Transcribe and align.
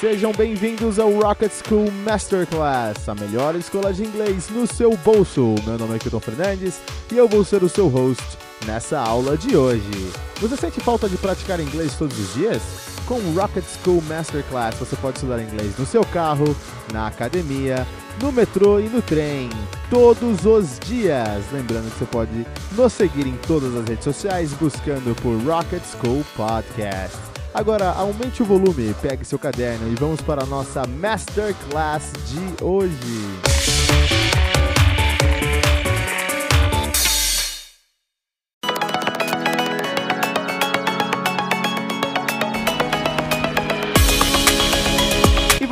Sejam 0.00 0.30
bem-vindos 0.30 1.00
ao 1.00 1.10
Rocket 1.10 1.50
School 1.50 1.90
Masterclass, 1.90 3.08
a 3.08 3.16
melhor 3.16 3.56
escola 3.56 3.92
de 3.92 4.04
inglês 4.04 4.48
no 4.48 4.64
seu 4.64 4.96
bolso. 4.98 5.56
Meu 5.66 5.76
nome 5.76 5.96
é 5.96 5.98
Kilton 5.98 6.20
Fernandes 6.20 6.80
e 7.10 7.16
eu 7.16 7.26
vou 7.26 7.44
ser 7.44 7.64
o 7.64 7.68
seu 7.68 7.88
host 7.88 8.22
nessa 8.64 9.00
aula 9.00 9.36
de 9.36 9.56
hoje. 9.56 10.12
Você 10.40 10.56
sente 10.56 10.80
falta 10.80 11.08
de 11.08 11.16
praticar 11.16 11.58
inglês 11.58 11.96
todos 11.96 12.16
os 12.16 12.32
dias? 12.34 12.62
Com 13.06 13.16
o 13.16 13.34
Rocket 13.34 13.64
School 13.64 14.00
Masterclass 14.02 14.76
você 14.76 14.94
pode 14.94 15.16
estudar 15.16 15.42
inglês 15.42 15.76
no 15.76 15.84
seu 15.84 16.04
carro, 16.04 16.54
na 16.92 17.08
academia, 17.08 17.84
no 18.22 18.30
metrô 18.30 18.78
e 18.78 18.84
no 18.84 19.02
trem, 19.02 19.50
todos 19.90 20.46
os 20.46 20.78
dias. 20.78 21.44
Lembrando 21.50 21.90
que 21.90 21.98
você 21.98 22.06
pode 22.06 22.46
nos 22.76 22.92
seguir 22.92 23.26
em 23.26 23.36
todas 23.48 23.74
as 23.74 23.88
redes 23.88 24.04
sociais 24.04 24.52
buscando 24.52 25.12
por 25.20 25.36
Rocket 25.42 25.82
School 25.82 26.24
Podcast. 26.36 27.37
Agora 27.54 27.90
aumente 27.90 28.42
o 28.42 28.46
volume, 28.46 28.94
pegue 29.02 29.24
seu 29.24 29.38
caderno 29.38 29.90
e 29.90 29.94
vamos 29.94 30.20
para 30.20 30.42
a 30.42 30.46
nossa 30.46 30.86
Masterclass 30.86 32.12
de 32.26 32.64
hoje. 32.64 33.78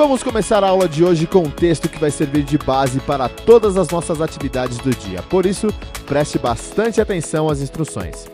Vamos 0.07 0.23
começar 0.23 0.63
a 0.63 0.69
aula 0.69 0.89
de 0.89 1.05
hoje 1.05 1.27
com 1.27 1.41
um 1.41 1.51
texto 1.51 1.89
que 1.89 1.99
vai 1.99 2.11
servir 2.11 2.45
de 2.45 2.57
base 2.57 3.01
para 3.01 3.29
todas 3.29 3.77
as 3.77 3.89
nossas 3.89 4.21
atividades 4.21 4.79
do 4.79 4.91
dia. 4.95 5.21
Por 5.23 5.45
isso, 5.45 5.67
preste 6.07 6.39
bastante 6.39 7.01
atenção 7.01 7.51
às 7.51 7.61
instruções. 7.61 8.27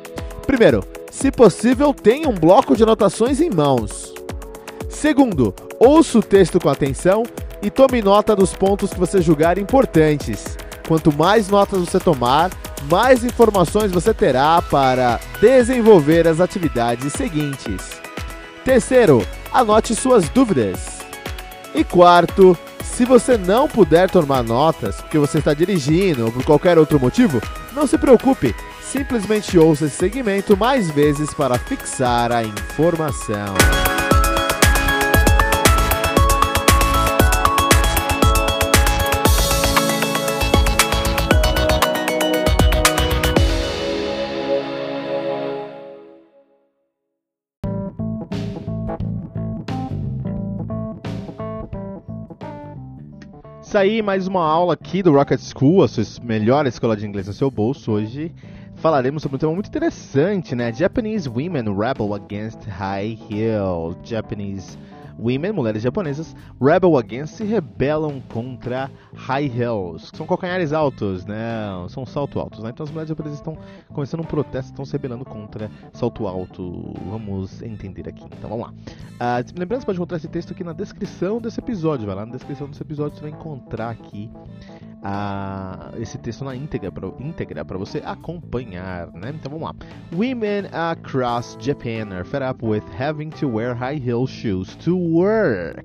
Primeiro, 0.46 0.84
se 1.12 1.30
possível, 1.30 1.92
tenha 1.92 2.26
um 2.26 2.34
bloco 2.34 2.74
de 2.74 2.82
anotações 2.82 3.38
em 3.38 3.50
mãos. 3.50 4.14
Segundo, 4.88 5.54
ouça 5.78 6.18
o 6.18 6.22
texto 6.22 6.58
com 6.58 6.70
atenção 6.70 7.22
e 7.60 7.70
tome 7.70 8.00
nota 8.00 8.34
dos 8.34 8.54
pontos 8.54 8.90
que 8.92 8.98
você 8.98 9.20
julgar 9.20 9.58
importantes. 9.58 10.56
Quanto 10.88 11.12
mais 11.12 11.48
notas 11.50 11.80
você 11.80 12.00
tomar, 12.00 12.50
mais 12.90 13.22
informações 13.22 13.92
você 13.92 14.14
terá 14.14 14.62
para 14.62 15.20
desenvolver 15.38 16.26
as 16.26 16.40
atividades 16.40 17.12
seguintes. 17.12 17.90
Terceiro, 18.64 19.24
anote 19.52 19.94
suas 19.94 20.30
dúvidas. 20.30 21.02
E 21.74 21.84
quarto, 21.84 22.56
se 22.82 23.04
você 23.04 23.36
não 23.36 23.68
puder 23.68 24.10
tomar 24.10 24.42
notas 24.42 24.96
porque 24.96 25.18
você 25.18 25.38
está 25.38 25.52
dirigindo 25.52 26.24
ou 26.24 26.32
por 26.32 26.42
qualquer 26.42 26.78
outro 26.78 26.98
motivo, 26.98 27.40
não 27.74 27.86
se 27.86 27.98
preocupe, 27.98 28.54
simplesmente 28.92 29.58
ouça 29.58 29.86
esse 29.86 29.96
segmento 29.96 30.54
mais 30.54 30.90
vezes 30.90 31.32
para 31.32 31.58
fixar 31.58 32.30
a 32.30 32.44
informação. 32.44 33.54
Isso 53.62 53.78
aí, 53.78 54.02
mais 54.02 54.26
uma 54.26 54.44
aula 54.44 54.74
aqui 54.74 55.02
do 55.02 55.14
Rocket 55.14 55.40
School, 55.40 55.82
a 55.82 55.88
sua 55.88 56.04
melhor 56.22 56.66
escola 56.66 56.94
de 56.94 57.06
inglês 57.06 57.26
no 57.26 57.32
seu 57.32 57.50
bolso. 57.50 57.90
Hoje 57.90 58.30
falaremos 58.82 59.22
sobre 59.22 59.36
um 59.36 59.38
tema 59.38 59.54
muito 59.54 59.68
interessante, 59.68 60.56
né? 60.56 60.72
Japanese 60.72 61.28
Women 61.28 61.72
Rebel 61.72 62.12
Against 62.14 62.66
High 62.66 63.16
Heels. 63.30 63.96
Japanese 64.02 64.76
Women, 65.18 65.52
mulheres 65.52 65.82
japonesas, 65.82 66.34
rebel 66.60 66.96
against, 66.96 67.36
se 67.36 67.44
rebelam 67.44 68.20
contra 68.32 68.90
high 69.14 69.46
heels, 69.46 70.10
que 70.10 70.16
são 70.16 70.26
calcanhares 70.26 70.72
altos, 70.72 71.24
né? 71.26 71.36
São 71.90 72.04
salto 72.06 72.40
altos, 72.40 72.60
né? 72.60 72.70
Então 72.70 72.82
as 72.82 72.90
mulheres 72.90 73.10
japonesas 73.10 73.38
estão 73.38 73.56
começando 73.92 74.20
um 74.20 74.24
protesto, 74.24 74.72
estão 74.72 74.84
se 74.84 74.92
rebelando 74.92 75.24
contra 75.24 75.70
salto 75.92 76.26
alto. 76.26 76.94
Vamos 77.08 77.62
entender 77.62 78.08
aqui. 78.08 78.24
Então 78.24 78.50
vamos 78.50 78.66
lá. 78.66 78.72
Uh, 78.72 79.60
lembrando, 79.60 79.80
você 79.80 79.86
pode 79.86 79.98
encontrar 79.98 80.16
esse 80.16 80.28
texto 80.28 80.52
aqui 80.52 80.64
na 80.64 80.72
descrição 80.72 81.40
desse 81.40 81.60
episódio. 81.60 82.06
Vai 82.06 82.16
lá 82.16 82.26
na 82.26 82.32
descrição 82.32 82.66
desse 82.66 82.82
episódio, 82.82 83.16
você 83.16 83.22
vai 83.22 83.30
encontrar 83.30 83.90
aqui 83.90 84.30
uh, 85.02 86.00
esse 86.00 86.16
texto 86.18 86.44
na 86.44 86.54
íntegra 86.54 86.90
para 86.92 87.08
íntegra 87.18 87.64
você 87.64 88.02
acompanhar, 88.04 89.12
né? 89.12 89.32
Então 89.34 89.50
vamos 89.52 89.68
lá. 89.68 89.74
Women 90.12 90.68
across 90.72 91.56
Japan 91.60 92.14
are 92.14 92.24
fed 92.24 92.44
up 92.44 92.64
with 92.64 92.84
having 92.98 93.30
to 93.30 93.48
wear 93.48 93.74
high 93.74 93.98
heel 93.98 94.26
shoes 94.26 94.74
to 94.76 94.96
work. 94.96 95.84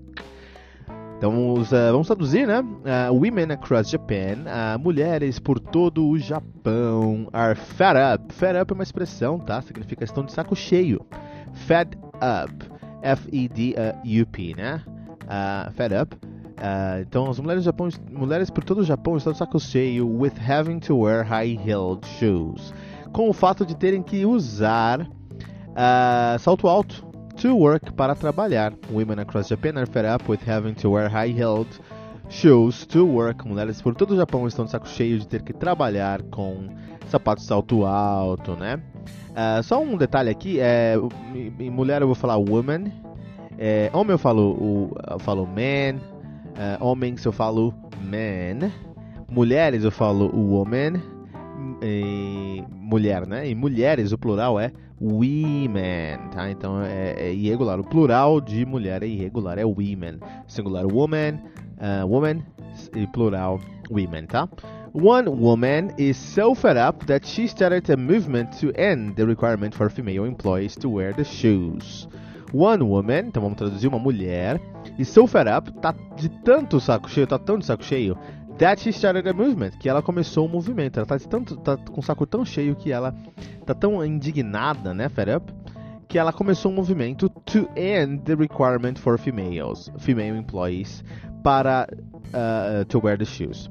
Então 1.18 1.32
vamos, 1.32 1.72
uh, 1.72 1.92
vamos 1.92 2.06
traduzir, 2.06 2.46
né? 2.46 2.60
Uh, 2.60 3.12
women 3.12 3.52
across 3.52 3.90
Japan, 3.90 4.46
uh, 4.46 4.80
mulheres 4.80 5.40
por 5.40 5.60
todo 5.60 6.08
o 6.08 6.20
Japão, 6.20 7.28
are 7.34 7.56
fed 7.56 7.98
up. 7.98 8.32
Fed 8.34 8.60
up 8.60 8.72
é 8.72 8.74
uma 8.76 8.84
expressão, 8.84 9.40
tá? 9.40 9.60
Significa 9.64 10.04
estão 10.04 10.24
de 10.24 10.32
saco 10.32 10.56
cheio. 10.56 11.04
Fed 11.66 11.98
up, 12.18 12.54
F-E-D-U-P, 13.02 14.56
né? 14.56 14.84
fed 15.76 15.96
up. 15.96 16.16
Então 17.02 17.30
as 17.30 17.40
mulheres, 17.40 17.64
Japão, 17.64 17.90
mulheres 18.12 18.50
por 18.50 18.64
todo 18.64 18.80
o 18.80 18.84
Japão 18.84 19.18
estão 19.18 19.34
de 19.34 19.40
saco 19.40 19.60
cheio 19.60 20.08
with 20.08 20.34
having 20.48 20.80
to 20.80 20.98
wear 20.98 21.24
high-heeled 21.24 22.06
shoes. 22.20 22.74
Com 23.14 23.30
o 23.30 23.34
fato 23.34 23.66
de 23.66 23.76
terem 23.76 24.02
que 24.02 24.26
usar 24.26 25.08
salto 26.40 26.68
alto 26.68 27.06
to 27.40 27.56
work 27.56 27.94
para 27.94 28.16
trabalhar. 28.16 28.74
Women 28.92 29.20
across 29.20 29.48
Japan 29.48 29.78
are 29.78 29.86
fed 29.86 30.06
up 30.06 30.30
with 30.30 30.40
having 30.48 30.74
to 30.76 30.90
wear 30.90 31.08
high-heeled 31.08 31.70
shoes 32.30 32.86
to 32.88 33.06
work. 33.06 33.48
Mulheres 33.48 33.82
por 33.82 33.96
todo 33.96 34.12
o 34.12 34.16
Japão 34.16 34.48
estão 34.48 34.66
de 34.66 34.72
saco 34.72 34.88
cheio 34.88 35.20
de 35.20 35.28
ter 35.28 35.44
que 35.44 35.54
trabalhar 35.54 36.22
com 36.24 36.68
sapatos 37.08 37.44
de 37.44 37.50
salto 37.50 37.86
alto, 37.86 38.56
né? 38.56 38.82
Uh, 39.32 39.62
só 39.64 39.80
um 39.80 39.96
detalhe 39.96 40.30
aqui, 40.30 40.60
é, 40.60 40.96
mulher 41.72 42.02
eu 42.02 42.08
vou 42.08 42.16
falar 42.16 42.38
woman, 42.38 42.92
é, 43.58 43.90
homem 43.94 44.14
eu 44.14 44.18
falo, 44.18 44.92
eu 45.12 45.20
falo 45.20 45.46
man, 45.46 46.00
uh, 46.58 46.84
homens 46.84 47.24
eu 47.26 47.32
falo 47.32 47.74
man, 48.02 48.72
mulheres 49.30 49.84
eu 49.84 49.92
falo 49.92 50.30
woman, 50.36 51.02
e, 51.82 52.64
mulher, 52.70 53.28
né? 53.28 53.50
E 53.50 53.56
mulheres, 53.56 54.12
o 54.12 54.18
plural 54.18 54.60
é 54.60 54.72
women, 55.00 56.18
tá? 56.32 56.50
Então 56.50 56.82
é, 56.82 57.14
é, 57.18 57.34
irregular. 57.34 57.80
O 57.80 57.84
plural 57.84 58.42
de 58.42 58.66
mulher 58.66 59.04
é 59.04 59.08
irregular, 59.08 59.58
é 59.58 59.66
women. 59.66 60.20
Singular 60.48 60.86
woman, 60.86 61.40
uh, 61.78 62.06
woman 62.08 62.44
e 62.96 63.06
plural 63.08 63.60
women, 63.90 64.26
tá? 64.26 64.48
One 64.94 65.30
woman 65.30 65.90
is 65.98 66.18
so 66.18 66.56
fed 66.56 66.78
up 66.78 67.06
that 67.06 67.28
she 67.28 67.48
started 67.48 67.90
a 67.92 67.98
movement 67.98 68.52
to 68.60 68.72
end 68.76 69.16
the 69.16 69.26
requirement 69.26 69.76
for 69.76 69.90
female 69.90 70.26
employees 70.26 70.76
to 70.78 70.90
wear 70.90 71.14
the 71.14 71.24
shoes. 71.24 72.08
One 72.54 72.84
woman, 72.84 73.28
então 73.28 73.42
vamos 73.42 73.58
traduzir 73.58 73.88
uma 73.88 74.00
mulher, 74.00 74.62
is 74.98 75.10
so 75.10 75.28
fed 75.28 75.50
up, 75.50 75.72
tá 75.82 75.94
de 76.16 76.30
tanto 76.30 76.80
saco 76.80 77.10
cheio, 77.10 77.28
tá 77.28 77.38
tão 77.38 77.60
de 77.60 77.66
saco 77.66 77.84
cheio, 77.84 78.18
that 78.58 78.82
she 78.82 78.90
started 78.90 79.28
a 79.28 79.34
movement, 79.34 79.72
que 79.80 79.90
ela 79.90 80.02
começou 80.02 80.46
o 80.46 80.48
um 80.48 80.52
movimento. 80.52 80.98
Ela 80.98 81.06
tá, 81.06 81.20
tanto, 81.20 81.58
tá 81.58 81.78
com 81.78 82.00
o 82.00 82.04
saco 82.04 82.26
tão 82.26 82.46
cheio 82.46 82.76
que 82.76 82.92
ela 82.92 83.14
tá 83.66 83.74
tão 83.74 84.04
indignada, 84.04 84.94
né, 84.94 85.10
fed 85.10 85.32
up, 85.32 85.54
que 86.08 86.18
ela 86.18 86.32
começou 86.32 86.72
um 86.72 86.76
movimento 86.76 87.30
to 87.30 87.68
end 87.76 88.22
the 88.24 88.34
requirement 88.34 88.96
for 88.96 89.18
females, 89.20 89.92
female 90.00 90.38
employees, 90.38 91.04
para 91.44 91.88
uh, 92.34 92.86
to 92.86 93.00
wear 93.04 93.18
the 93.18 93.26
shoes. 93.26 93.70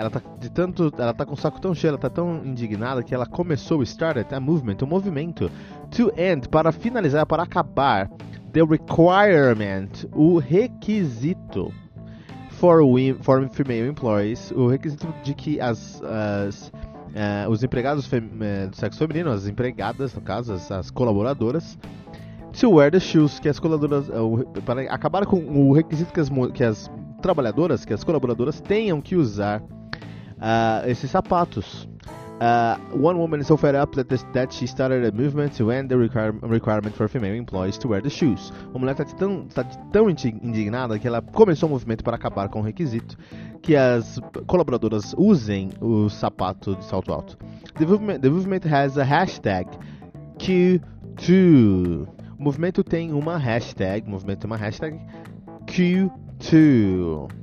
Ela 0.00 0.08
tá 0.08 0.22
de 0.38 0.50
tanto, 0.50 0.90
ela 0.96 1.12
tá 1.12 1.26
com 1.26 1.34
o 1.34 1.36
saco 1.36 1.60
tão 1.60 1.74
cheio, 1.74 1.90
ela 1.90 1.98
tá 1.98 2.08
tão 2.08 2.42
indignada 2.42 3.02
que 3.02 3.14
ela 3.14 3.26
começou 3.26 3.82
started 3.82 4.34
a 4.34 4.40
movement, 4.40 4.78
um 4.82 4.86
movimento 4.86 5.50
to 5.90 6.10
end 6.16 6.48
para 6.48 6.72
finalizar, 6.72 7.26
para 7.26 7.42
acabar 7.42 8.08
the 8.54 8.62
requirement, 8.62 9.90
o 10.14 10.38
requisito 10.38 11.70
for, 12.52 12.80
for 13.20 13.46
female 13.50 13.90
employees, 13.90 14.50
o 14.52 14.68
requisito 14.68 15.06
de 15.22 15.34
que 15.34 15.60
as, 15.60 16.00
as 16.02 16.68
uh, 16.68 17.50
os 17.50 17.62
empregados 17.62 18.06
uh, 18.06 18.70
do 18.70 18.76
sexo 18.76 19.00
feminino, 19.00 19.30
as 19.30 19.46
empregadas, 19.46 20.14
no 20.14 20.22
caso, 20.22 20.54
as, 20.54 20.72
as 20.72 20.90
colaboradoras, 20.90 21.78
to 22.58 22.70
wear 22.70 22.90
the 22.90 22.98
shoes, 22.98 23.38
que 23.38 23.50
as 23.50 23.60
colaboradoras, 23.60 24.08
uh, 24.08 24.62
para 24.62 24.80
acabar 24.90 25.26
com 25.26 25.36
o 25.36 25.74
requisito 25.74 26.10
que 26.10 26.20
as, 26.20 26.30
que 26.54 26.64
as 26.64 26.90
trabalhadoras, 27.20 27.84
que 27.84 27.92
as 27.92 28.02
colaboradoras 28.02 28.62
tenham 28.62 28.98
que 29.02 29.14
usar 29.14 29.62
esses 30.86 31.10
sapatos. 31.10 31.88
Uh, 32.40 32.78
one 32.92 33.18
woman 33.18 33.38
is 33.38 33.46
so 33.48 33.54
fed 33.54 33.74
up 33.74 33.94
that, 33.94 34.08
this, 34.08 34.24
that 34.32 34.50
she 34.50 34.66
started 34.66 35.04
a 35.04 35.12
movement 35.12 35.54
to 35.54 35.70
end 35.70 35.90
the 35.90 35.98
require, 35.98 36.32
requirement 36.32 36.96
for 36.96 37.06
female 37.06 37.34
employees 37.34 37.76
to 37.76 37.86
wear 37.86 38.00
the 38.00 38.08
shoes. 38.08 38.50
Uma 38.70 38.78
mulher 38.78 38.92
está 38.92 39.04
tão, 39.04 39.46
tá 39.48 39.62
tão 39.92 40.08
indignada 40.08 40.98
que 40.98 41.06
ela 41.06 41.20
começou 41.20 41.68
um 41.68 41.72
movimento 41.72 42.02
para 42.02 42.16
acabar 42.16 42.48
com 42.48 42.60
o 42.60 42.62
requisito 42.62 43.18
que 43.60 43.76
as 43.76 44.18
colaboradoras 44.46 45.14
usem 45.18 45.68
o 45.82 46.08
sapato 46.08 46.74
de 46.76 46.84
salto 46.86 47.12
alto. 47.12 47.36
The 47.78 47.84
movement, 47.84 48.20
the 48.20 48.30
movement 48.30 48.62
has 48.64 48.96
a 48.96 49.04
hashtag 49.04 49.68
Q2. 50.38 52.08
O 52.38 52.42
movimento 52.42 52.82
tem 52.82 53.12
uma 53.12 53.36
hashtag, 53.36 54.06
o 54.06 54.10
movimento 54.10 54.38
tem 54.38 54.50
uma 54.50 54.56
hashtag 54.56 54.98
Q2. 55.66 57.39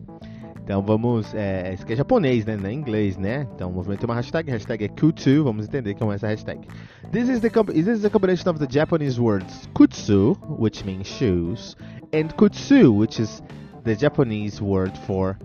Então 0.67 0.81
vamos. 0.81 1.33
É, 1.33 1.73
isso 1.73 1.83
aqui 1.83 1.93
é 1.93 1.95
japonês, 1.95 2.45
né? 2.45 2.57
Não 2.57 2.69
é 2.69 2.73
inglês, 2.73 3.15
né? 3.15 3.47
Então 3.55 3.69
o 3.69 3.73
movimento 3.73 4.01
tem 4.01 4.09
uma 4.09 4.15
hashtag, 4.15 4.51
hashtag 4.51 4.83
é 4.83 4.89
Q2, 4.89 5.41
vamos 5.41 5.65
entender 5.65 5.95
como 5.95 6.11
é 6.11 6.15
essa 6.15 6.27
hashtag. 6.27 6.67
This 7.09 7.29
is 7.29 7.39
the, 7.39 7.49
this 7.49 7.87
is 7.87 8.01
the 8.01 8.09
combination 8.09 8.49
of 8.49 8.59
the 8.59 8.67
Japanese 8.69 9.17
words 9.17 9.69
kutsu, 9.73 10.37
which 10.59 10.83
means 10.83 11.07
shoes, 11.07 11.77
and 12.13 12.35
kutsu, 12.35 12.93
which 12.93 13.21
is 13.21 13.41
the 13.85 13.95
Japanese 13.95 14.61
word 14.61 14.91
for 15.07 15.37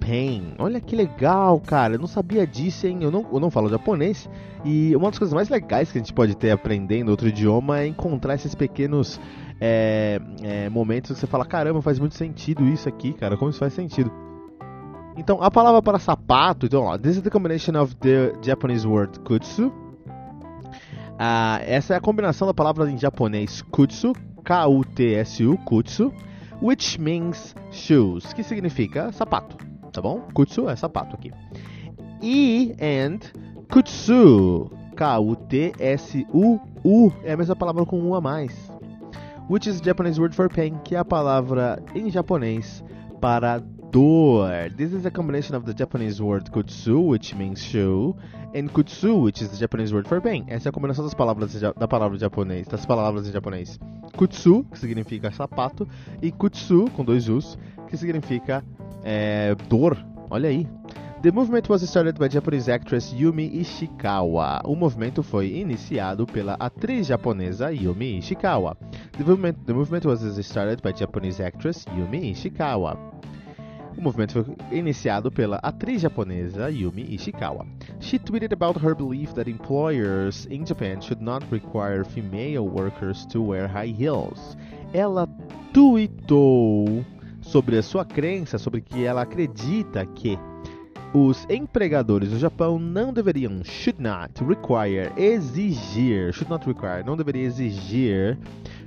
pain. 0.00 0.54
Olha 0.58 0.82
que 0.82 0.94
legal, 0.94 1.58
cara. 1.60 1.94
Eu 1.94 1.98
não 1.98 2.06
sabia 2.06 2.46
disso, 2.46 2.86
hein? 2.86 2.98
Eu 3.00 3.10
não, 3.10 3.26
eu 3.32 3.40
não 3.40 3.50
falo 3.50 3.70
japonês. 3.70 4.28
E 4.66 4.94
uma 4.94 5.08
das 5.08 5.18
coisas 5.18 5.32
mais 5.32 5.48
legais 5.48 5.90
que 5.90 5.96
a 5.96 6.02
gente 6.02 6.12
pode 6.12 6.36
ter 6.36 6.50
aprendendo 6.50 7.08
outro 7.08 7.28
idioma 7.28 7.80
é 7.80 7.86
encontrar 7.86 8.34
esses 8.34 8.54
pequenos 8.54 9.18
é, 9.66 10.20
é, 10.42 10.68
momentos 10.68 11.16
você 11.16 11.26
fala: 11.26 11.46
caramba, 11.46 11.80
faz 11.80 11.98
muito 11.98 12.14
sentido 12.14 12.64
isso 12.64 12.86
aqui, 12.86 13.14
cara. 13.14 13.34
Como 13.34 13.50
isso 13.50 13.58
faz 13.58 13.72
sentido? 13.72 14.12
Então, 15.16 15.42
a 15.42 15.50
palavra 15.50 15.80
para 15.80 15.98
sapato, 15.98 16.66
então, 16.66 16.82
ó, 16.82 16.98
this 16.98 17.16
is 17.16 17.22
the 17.22 17.30
combination 17.30 17.80
of 17.80 17.96
the 17.96 18.34
Japanese 18.42 18.86
word 18.86 19.18
kutsu. 19.20 19.68
Uh, 19.68 21.62
essa 21.64 21.94
é 21.94 21.96
a 21.96 22.00
combinação 22.00 22.46
da 22.46 22.52
palavra 22.52 22.90
em 22.90 22.98
japonês 22.98 23.62
kutsu, 23.62 24.12
K-U-T-S-U, 24.44 25.56
kutsu, 25.58 26.12
which 26.60 27.00
means 27.00 27.54
shoes, 27.70 28.34
que 28.34 28.42
significa 28.42 29.12
sapato, 29.12 29.56
tá 29.92 30.02
bom? 30.02 30.20
Kutsu 30.34 30.68
é 30.68 30.76
sapato 30.76 31.16
aqui. 31.16 31.32
E 32.20 32.74
and 32.82 33.20
kutsu, 33.72 34.70
K-U-T-S-U-U, 34.94 36.32
é 37.22 37.32
a 37.32 37.36
mesma 37.36 37.56
palavra 37.56 37.86
com 37.86 37.98
um 38.00 38.14
a 38.14 38.20
mais 38.20 38.73
which 39.48 39.68
is 39.68 39.80
Japanese 39.80 40.18
word 40.18 40.34
for 40.34 40.48
pain, 40.48 40.78
que 40.84 40.94
é 40.94 40.98
a 40.98 41.04
palavra 41.04 41.82
em 41.94 42.10
japonês 42.10 42.82
para 43.20 43.58
dor. 43.90 44.70
This 44.76 44.92
is 44.92 45.06
a 45.06 45.10
combination 45.10 45.56
of 45.56 45.66
the 45.66 45.74
Japanese 45.76 46.20
word 46.20 46.50
kutsu, 46.50 47.08
which 47.08 47.34
means 47.34 47.62
shoe, 47.62 48.16
and 48.54 48.68
kutsu, 48.68 49.22
which 49.22 49.42
is 49.42 49.50
the 49.50 49.56
Japanese 49.56 49.92
word 49.92 50.08
for 50.08 50.20
pain. 50.20 50.44
Essa 50.48 50.68
é 50.68 50.70
a 50.70 50.72
combinação 50.72 51.04
das 51.04 51.14
palavras 51.14 51.60
da 51.60 51.88
palavra 51.88 52.18
japonês, 52.18 52.66
das 52.66 52.84
palavras 52.84 53.28
em 53.28 53.32
japonês. 53.32 53.78
Kutsu, 54.16 54.64
que 54.70 54.78
significa 54.78 55.30
sapato, 55.30 55.86
e 56.22 56.32
kutsu, 56.32 56.90
com 56.96 57.04
dois 57.04 57.28
us, 57.28 57.58
que 57.88 57.96
significa 57.96 58.64
é, 59.04 59.54
dor. 59.68 59.96
Olha 60.30 60.48
aí. 60.48 60.66
The 61.24 61.32
movement 61.32 61.70
was 61.70 61.88
started 61.88 62.18
by 62.18 62.28
Japanese 62.28 62.68
actress 62.68 63.10
Yumi 63.14 63.50
Ishikawa. 63.58 64.60
O 64.62 64.76
movimento 64.76 65.22
foi 65.22 65.56
iniciado 65.58 66.26
pela 66.26 66.54
atriz 66.60 67.06
japonesa 67.06 67.72
Yumi 67.72 68.18
Ishikawa. 68.18 68.76
The 69.16 69.24
movement, 69.24 69.56
the 69.64 69.72
movement 69.72 70.04
was 70.04 70.20
started 70.46 70.82
by 70.82 70.92
Japanese 70.92 71.40
actress 71.40 71.86
Yumi 71.86 72.32
Ishikawa. 72.32 72.98
O 73.96 74.02
movimento 74.02 74.44
foi 74.44 74.54
iniciado 74.70 75.30
pela 75.30 75.58
atriz 75.62 76.02
japonesa 76.02 76.68
Yumi 76.68 77.14
Ishikawa. 77.14 77.66
She 78.00 78.18
tweeted 78.18 78.52
about 78.52 78.76
her 78.76 78.94
belief 78.94 79.32
that 79.32 79.48
employers 79.48 80.44
in 80.50 80.66
Japan 80.66 81.00
should 81.00 81.22
not 81.22 81.42
require 81.50 82.04
female 82.04 82.68
workers 82.68 83.24
to 83.30 83.40
wear 83.40 83.66
high 83.66 83.94
heels. 83.98 84.58
Ela 84.92 85.26
tweetou 85.72 87.02
sobre 87.40 87.78
a 87.78 87.82
sua 87.82 88.04
crença, 88.04 88.58
sobre 88.58 88.82
que 88.82 89.06
ela 89.06 89.22
acredita 89.22 90.04
que 90.04 90.38
os 91.14 91.46
empregadores 91.48 92.30
do 92.30 92.38
Japão 92.40 92.76
não 92.76 93.12
deveriam, 93.12 93.62
should 93.62 94.02
not 94.02 94.32
require, 94.44 95.12
exigir, 95.16 96.32
should 96.32 96.50
not 96.50 96.66
require, 96.66 97.04
não 97.06 97.16
deveria 97.16 97.44
exigir 97.44 98.36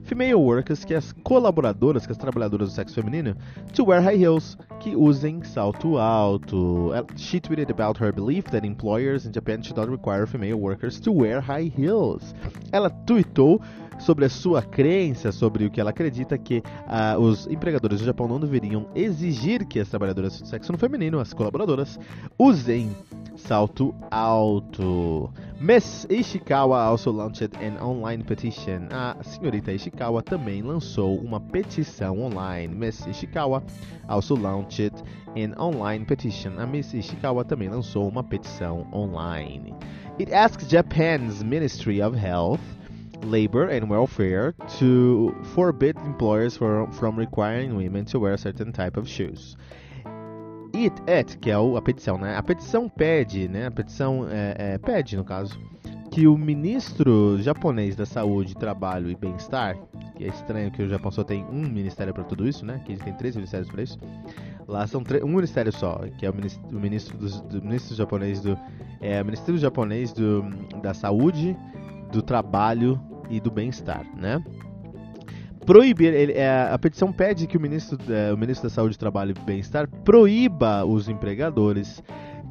female 0.07 0.42
workers, 0.42 0.86
que 0.86 0.94
as 0.94 1.12
colaboradoras, 1.24 2.06
que 2.06 2.12
as 2.12 2.18
trabalhadoras 2.18 2.69
do 2.69 2.75
sexo 2.75 2.95
feminino, 2.95 3.36
to 3.74 3.83
wear 3.83 4.01
high 4.01 4.15
heels, 4.15 4.57
que 4.80 4.95
usem 4.95 5.44
salto 5.44 5.98
alto. 5.98 6.92
She 7.18 7.39
tweeted 7.39 7.69
about 7.69 8.01
her 8.01 8.13
belief 8.13 8.45
that 8.51 8.65
employers 8.65 9.25
in 9.25 9.33
Japan 9.33 9.62
should 9.62 9.77
not 9.77 9.89
require 9.89 10.25
female 10.25 10.57
workers 10.57 11.00
to 11.01 11.12
wear 11.12 11.42
high 11.42 11.71
heels. 11.77 12.33
Ela 12.71 12.89
tweetou 12.89 13.62
sobre 14.00 14.25
a 14.25 14.30
sua 14.30 14.62
crença, 14.62 15.31
sobre 15.31 15.65
o 15.65 15.71
que 15.71 15.81
ela 15.81 15.89
acredita 15.89 16.38
que 16.38 16.63
uh, 16.88 17.19
os 17.19 17.48
empregadores 17.48 18.00
do 18.00 18.06
Japão 18.06 18.27
não 18.27 18.39
deveriam 18.39 18.88
exigir 18.95 19.65
que 19.65 19.80
as 19.80 19.89
trabalhadoras 19.89 20.39
do 20.39 20.48
sexo 20.48 20.71
no 20.71 20.77
feminino, 20.77 21.19
as 21.19 21.33
colaboradoras, 21.33 22.00
usem 22.38 22.95
salto 23.36 23.94
alto. 24.10 25.31
Miss 25.59 26.06
Ishikawa 26.06 26.86
also 26.86 27.12
launched 27.12 27.56
an 27.56 27.80
online 27.80 28.24
petition. 28.24 28.92
A 28.92 29.18
senhorita 29.24 29.74
Ishikawa 29.74 30.21
também 30.21 30.62
lançou 30.62 31.19
uma 31.19 31.39
petição 31.39 32.19
online. 32.19 32.68
Miss 32.75 33.01
Ishikawa 33.07 33.63
also 34.07 34.36
launched 34.36 34.94
an 35.36 35.56
online 35.57 36.06
petition. 36.06 36.59
A 36.59 36.68
Miss 36.68 36.94
Ishikawa 36.94 37.44
também 37.44 37.69
lançou 37.69 38.07
uma 38.07 38.24
petição 38.24 38.88
online. 38.94 39.74
It 40.19 40.31
asks 40.31 40.68
Japan's 40.68 41.44
Ministry 41.44 42.03
of 42.03 42.15
Health 42.15 42.62
Labor 43.24 43.68
and 43.68 43.89
Welfare 43.89 44.53
to 44.77 45.36
forbid 45.56 45.98
employers 46.06 46.56
for, 46.56 46.88
from 46.92 47.18
requiring 47.18 47.75
women 47.75 48.06
to 48.06 48.19
wear 48.19 48.33
a 48.33 48.38
certain 48.38 48.71
type 48.71 48.95
of 48.95 49.10
shoes. 49.10 49.57
It, 50.77 51.01
it 51.07 51.38
que 51.39 51.50
é 51.50 51.56
a 51.56 51.81
petição, 51.81 52.19
né? 52.19 52.38
A 52.38 52.44
petição 52.44 52.88
pede, 52.88 53.47
né? 53.47 53.65
A 53.65 53.71
petição 53.71 54.27
é, 54.29 54.74
é, 54.74 54.77
pede, 54.77 55.18
no 55.18 55.24
caso, 55.24 55.59
que 56.12 56.27
o 56.27 56.38
ministro 56.38 57.41
japonês 57.41 57.95
da 57.95 58.06
Saúde, 58.06 58.56
Trabalho 58.56 59.09
e 59.09 59.15
Bem-Estar, 59.15 59.75
que 60.15 60.25
é 60.25 60.27
estranho 60.27 60.69
que 60.69 60.83
o 60.83 60.88
Japão 60.88 61.09
só 61.09 61.24
tem 61.24 61.44
um 61.45 61.68
ministério 61.68 62.13
para 62.13 62.24
tudo 62.24 62.47
isso, 62.47 62.63
né? 62.63 62.79
Que 62.85 62.91
eles 62.91 63.03
têm 63.03 63.12
três 63.13 63.35
ministérios 63.35 63.71
para 63.71 63.81
isso. 63.81 63.97
Lá 64.68 64.85
são 64.85 65.01
um 65.24 65.29
ministério 65.29 65.71
só, 65.71 66.00
que 66.19 66.27
é 66.27 66.29
o 66.29 66.35
ministro, 66.35 66.63
o 66.69 66.79
ministro, 66.79 67.18
do, 67.18 67.41
do 67.41 67.62
ministro 67.63 67.95
japonês 67.95 68.39
do 68.39 68.56
é, 69.01 69.24
ministério 69.24 69.57
japonês 69.57 70.13
do, 70.13 70.44
da 70.83 70.94
Saúde, 70.94 71.57
do 72.12 72.21
trabalho 72.21 73.01
e 73.31 73.39
do 73.39 73.50
bem-estar, 73.50 74.06
né? 74.15 74.44
Proibir, 75.68 76.14
ele, 76.14 76.31
é, 76.31 76.69
a 76.72 76.80
petição 76.80 77.12
pede 77.12 77.46
que 77.46 77.58
o 77.58 77.60
ministro, 77.60 78.00
é, 78.10 78.31
o 78.31 78.38
ministro 78.38 78.69
da 78.69 78.74
Saúde, 78.74 78.98
Trabalho 78.98 79.36
e 79.38 79.46
Bem-Estar 79.46 79.86
proíba 80.06 80.86
os 80.86 81.10
empregadores 81.10 82.02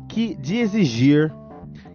que, 0.07 0.35
de 0.35 0.59
exigir 0.59 1.33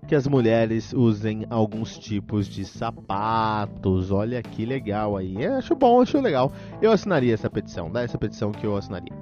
que 0.07 0.15
as 0.15 0.25
mulheres 0.25 0.91
usem 0.94 1.45
alguns 1.47 1.95
tipos 2.00 2.47
de 2.47 2.65
sapatos. 2.65 4.10
Olha 4.10 4.41
que 4.41 4.65
legal 4.65 5.15
aí. 5.15 5.43
Eu 5.43 5.53
acho 5.53 5.75
bom, 5.75 6.01
acho 6.01 6.19
legal. 6.19 6.51
Eu 6.81 6.91
assinaria 6.91 7.36
essa 7.36 7.51
petição, 7.51 7.91
dá 7.91 8.01
essa 8.01 8.17
petição 8.17 8.51
que 8.51 8.65
eu 8.65 8.75
assinaria. 8.75 9.13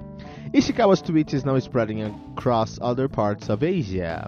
Ishikawa's 0.54 1.02
tweet 1.02 1.36
is 1.36 1.44
now 1.44 1.58
spreading 1.58 2.02
across 2.32 2.78
other 2.80 3.10
parts 3.10 3.50
of 3.50 3.62
Asia. 3.62 4.26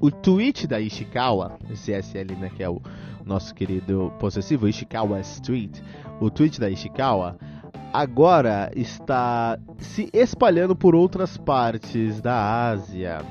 O 0.00 0.12
tweet 0.12 0.68
da 0.68 0.80
Ishikawa, 0.80 1.58
esse 1.72 1.92
SL, 2.00 2.38
né, 2.38 2.52
que 2.54 2.62
é 2.62 2.70
o 2.70 2.80
nosso 3.26 3.52
querido 3.52 4.12
possessivo 4.20 4.68
Ishikawa 4.68 5.20
Street, 5.20 5.80
o 6.20 6.30
tweet 6.30 6.58
da 6.58 6.68
Ishikawa, 6.68 7.36
agora 7.92 8.70
está 8.74 9.58
se 9.78 10.08
espalhando 10.12 10.74
por 10.76 10.94
outras 10.94 11.36
partes 11.36 12.20
da 12.20 12.72
Ásia. 12.72 13.24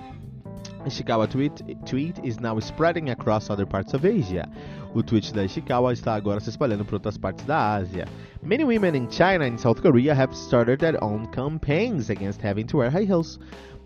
Ishikawa 0.85 1.27
tweet, 1.27 1.63
tweet 1.85 2.19
is 2.23 2.37
now 2.39 2.57
spreading 2.59 3.09
across 3.09 3.49
other 3.49 3.65
parts 3.65 3.93
of 3.93 4.05
Asia. 4.05 4.47
O 4.97 5.03
tweet 5.03 5.31
da 5.31 5.43
Ishikawa 5.45 5.93
está 5.93 6.15
agora 6.15 6.39
se 6.39 6.49
espalhando 6.49 6.83
por 6.83 6.95
outras 6.95 7.19
partes 7.19 7.45
da 7.45 7.75
Ásia. 7.75 8.07
Many 8.41 8.63
women 8.63 8.95
in 8.95 9.07
China 9.07 9.45
and 9.45 9.59
South 9.59 9.79
Korea 9.79 10.15
have 10.15 10.35
started 10.35 10.79
their 10.79 10.97
own 11.03 11.27
campaigns 11.27 12.09
against 12.09 12.41
having 12.41 12.65
to 12.65 12.77
wear 12.77 12.89
high 12.89 13.05
heels. 13.05 13.37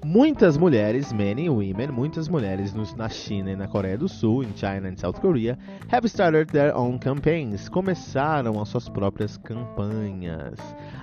Muitas 0.05 0.55
mulheres, 0.55 1.11
many 1.11 1.49
women, 1.49 1.91
muitas 1.91 2.29
mulheres 2.29 2.73
na 2.95 3.09
China 3.09 3.51
e 3.51 3.55
na 3.57 3.67
Coreia 3.67 3.97
do 3.97 4.07
Sul, 4.07 4.43
in 4.43 4.53
China 4.53 4.87
and 4.87 4.97
South 4.97 5.19
Korea, 5.19 5.57
have 5.89 6.09
started 6.09 6.47
their 6.47 6.73
own 6.73 6.97
campaigns. 6.97 7.67
Começaram 7.67 8.61
as 8.61 8.69
suas 8.69 8.87
próprias 8.87 9.35
campanhas 9.35 10.57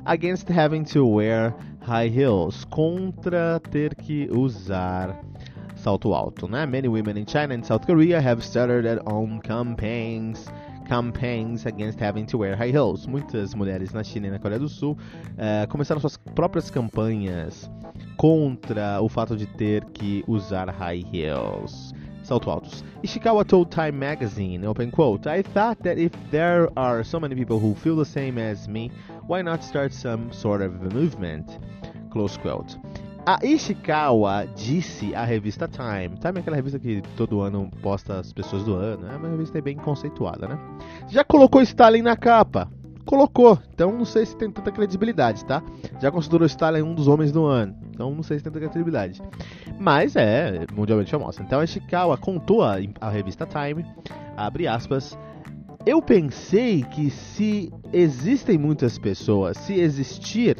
against 0.06 0.48
having 0.48 0.84
to 0.84 1.06
wear 1.06 1.54
high 1.82 2.08
heels, 2.08 2.64
contra 2.70 3.60
ter 3.70 3.94
que 3.94 4.26
usar 4.32 5.20
salto 5.88 6.12
alto, 6.12 6.46
né? 6.46 6.66
Many 6.66 6.86
women 6.86 7.16
in 7.16 7.24
China 7.24 7.54
and 7.54 7.64
South 7.64 7.86
Korea 7.86 8.20
have 8.20 8.44
started 8.44 8.84
their 8.84 9.00
own 9.08 9.40
campaigns 9.40 10.46
campaigns 10.86 11.66
against 11.66 11.98
having 11.98 12.26
to 12.26 12.38
wear 12.38 12.56
high 12.56 12.70
heels. 12.70 13.06
Muitas 13.06 13.54
mulheres 13.54 13.92
na 13.92 14.02
China 14.02 14.28
e 14.28 14.30
na 14.30 14.38
Coreia 14.38 14.58
do 14.58 14.68
Sul 14.68 14.92
uh, 14.92 15.66
começaram 15.68 16.00
suas 16.00 16.18
próprias 16.34 16.70
campanhas 16.70 17.70
contra 18.16 19.00
o 19.00 19.08
fato 19.08 19.36
de 19.36 19.46
ter 19.46 19.84
que 19.94 20.24
usar 20.26 20.68
high 20.68 21.04
heels. 21.10 21.94
Salto 22.22 22.50
altos. 22.50 22.84
Ishikawa 23.02 23.46
told 23.46 23.70
Time 23.70 23.92
magazine, 23.92 24.66
open 24.66 24.90
quote, 24.90 25.26
I 25.26 25.42
thought 25.42 25.82
that 25.84 25.98
if 25.98 26.12
there 26.30 26.68
are 26.76 27.02
so 27.02 27.18
many 27.18 27.34
people 27.34 27.58
who 27.58 27.74
feel 27.74 27.96
the 27.96 28.04
same 28.04 28.38
as 28.38 28.68
me, 28.68 28.90
why 29.26 29.40
not 29.40 29.62
start 29.64 29.94
some 29.94 30.30
sort 30.32 30.60
of 30.60 30.82
a 30.82 30.90
movement? 30.94 31.58
Close 32.10 32.36
quote. 32.38 32.76
A 33.26 33.38
Ishikawa 33.44 34.46
disse 34.56 35.14
à 35.14 35.24
revista 35.24 35.68
Time, 35.68 36.16
Time 36.18 36.36
é 36.36 36.40
aquela 36.40 36.56
revista 36.56 36.78
que 36.78 37.02
todo 37.16 37.40
ano 37.40 37.70
posta 37.82 38.18
as 38.20 38.32
pessoas 38.32 38.64
do 38.64 38.74
ano, 38.74 39.06
é 39.06 39.16
uma 39.16 39.28
revista 39.28 39.60
bem 39.60 39.76
conceituada, 39.76 40.48
né? 40.48 40.58
Já 41.08 41.22
colocou 41.22 41.60
Stalin 41.60 42.02
na 42.02 42.16
capa. 42.16 42.70
colocou. 43.04 43.58
Então 43.72 43.90
não 43.92 44.04
sei 44.04 44.26
se 44.26 44.36
tem 44.36 44.50
tanta 44.50 44.70
credibilidade, 44.70 45.44
tá? 45.44 45.62
Já 46.00 46.10
considerou 46.10 46.46
Stalin 46.46 46.82
um 46.82 46.94
dos 46.94 47.08
homens 47.08 47.32
do 47.32 47.44
ano. 47.44 47.74
Então 47.90 48.14
não 48.14 48.22
sei 48.22 48.38
se 48.38 48.44
tem 48.44 48.52
tanta 48.52 48.66
credibilidade. 48.68 49.20
Mas 49.78 50.16
é 50.16 50.66
mundialmente 50.74 51.10
famosa. 51.10 51.42
Então 51.42 51.60
a 51.60 51.64
Ishikawa 51.64 52.16
contou 52.16 52.62
a, 52.62 52.76
a 53.00 53.10
revista 53.10 53.46
Time, 53.46 53.84
abre 54.36 54.66
aspas, 54.66 55.18
eu 55.86 56.02
pensei 56.02 56.82
que 56.82 57.10
se 57.10 57.72
existem 57.92 58.58
muitas 58.58 58.98
pessoas, 58.98 59.56
se 59.56 59.74
existir, 59.74 60.56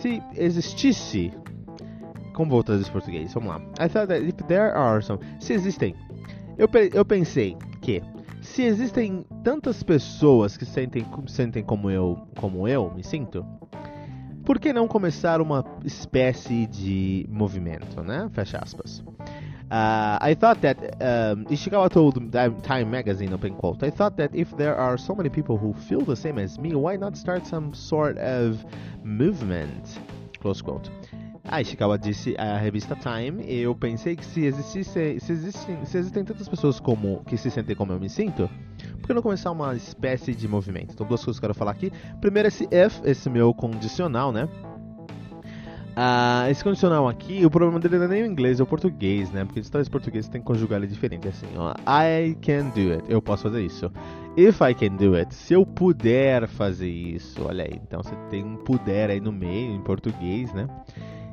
se 0.00 0.22
existisse, 0.36 1.30
como 2.32 2.50
vou 2.50 2.60
isso 2.60 2.88
em 2.88 2.92
português? 2.92 3.34
Vamos 3.34 3.50
lá. 3.50 3.60
I 3.84 3.88
thought 3.88 4.08
that 4.08 4.22
if 4.22 4.36
there 4.46 4.72
are 4.72 5.02
some, 5.02 5.20
se 5.38 5.52
existem, 5.52 5.94
eu, 6.56 6.68
eu 6.92 7.04
pensei 7.04 7.56
que 7.82 8.02
se 8.40 8.62
existem 8.62 9.24
tantas 9.44 9.82
pessoas 9.82 10.56
que 10.56 10.64
sentem, 10.64 11.06
sentem 11.26 11.62
como 11.62 11.90
eu, 11.90 12.18
como 12.36 12.66
eu 12.66 12.92
me 12.94 13.04
sinto, 13.04 13.44
por 14.44 14.58
que 14.58 14.72
não 14.72 14.88
começar 14.88 15.40
uma 15.40 15.64
espécie 15.84 16.66
de 16.66 17.26
movimento, 17.28 18.02
né? 18.02 18.28
Fecha 18.32 18.58
aspas. 18.58 19.02
Uh, 19.70 20.18
I 20.20 20.34
thought 20.34 20.60
that 20.62 20.78
um, 21.00 21.44
Ishikawa 21.44 21.88
told 21.88 22.32
Time 22.64 22.90
Magazine, 22.90 23.32
open 23.32 23.54
quote, 23.54 23.84
I 23.84 23.90
thought 23.90 24.16
that 24.16 24.34
if 24.34 24.50
there 24.56 24.74
are 24.74 24.98
so 24.98 25.14
many 25.14 25.30
people 25.30 25.56
who 25.56 25.74
feel 25.74 26.00
the 26.00 26.16
same 26.16 26.38
as 26.38 26.58
me, 26.58 26.74
why 26.74 26.96
not 26.96 27.16
start 27.16 27.46
some 27.46 27.72
sort 27.72 28.18
of 28.18 28.64
movement? 29.10 29.82
Close 30.40 30.62
quote. 30.62 30.90
A 31.44 31.60
Ishikawa 31.60 31.98
disse 31.98 32.36
à 32.38 32.56
revista 32.58 32.94
Time, 32.94 33.44
eu 33.48 33.74
pensei 33.74 34.14
que 34.14 34.24
se 34.24 34.44
existisse, 34.44 35.18
se 35.18 35.32
existem, 35.32 35.84
se 35.84 35.98
existem 35.98 36.24
tantas 36.24 36.48
pessoas 36.48 36.78
como 36.78 37.24
que 37.24 37.36
se 37.36 37.50
sentem 37.50 37.74
como 37.74 37.92
eu 37.92 37.98
me 37.98 38.08
sinto, 38.08 38.48
por 39.00 39.06
que 39.08 39.14
não 39.14 39.22
começar 39.22 39.50
uma 39.50 39.74
espécie 39.74 40.34
de 40.34 40.46
movimento? 40.46 40.92
Então, 40.94 41.06
duas 41.06 41.24
coisas 41.24 41.40
que 41.40 41.44
eu 41.44 41.48
quero 41.48 41.58
falar 41.58 41.72
aqui. 41.72 41.90
Primeiro, 42.20 42.46
esse 42.46 42.64
if, 42.70 43.00
esse 43.04 43.28
meu 43.28 43.52
condicional, 43.52 44.30
né? 44.30 44.48
Ah, 45.96 46.46
esse 46.48 46.62
condicional 46.62 47.08
aqui, 47.08 47.44
o 47.44 47.50
problema 47.50 47.80
dele 47.80 47.98
não 47.98 48.04
é 48.04 48.08
nem 48.08 48.22
o 48.22 48.26
inglês, 48.26 48.60
é 48.60 48.62
o 48.62 48.66
português, 48.66 49.30
né? 49.32 49.44
Porque 49.44 49.60
traz 49.62 49.88
português 49.88 50.26
você 50.26 50.30
tem 50.30 50.40
que 50.40 50.46
conjugar 50.46 50.78
ele 50.78 50.86
diferente, 50.86 51.26
assim, 51.26 51.48
ó. 51.56 51.72
I 51.86 52.36
can 52.40 52.68
do 52.68 52.92
it, 52.92 53.04
eu 53.08 53.20
posso 53.20 53.42
fazer 53.42 53.62
isso. 53.62 53.90
If 54.36 54.60
I 54.60 54.74
can 54.74 54.96
do 54.96 55.16
it, 55.16 55.34
se 55.34 55.54
eu 55.54 55.66
puder 55.66 56.46
fazer 56.46 56.88
isso, 56.88 57.44
olha 57.44 57.64
aí. 57.64 57.80
Então 57.82 58.02
você 58.02 58.14
tem 58.30 58.44
um 58.44 58.56
puder 58.56 59.10
aí 59.10 59.20
no 59.20 59.32
meio, 59.32 59.74
em 59.74 59.80
português, 59.80 60.52
né? 60.52 60.68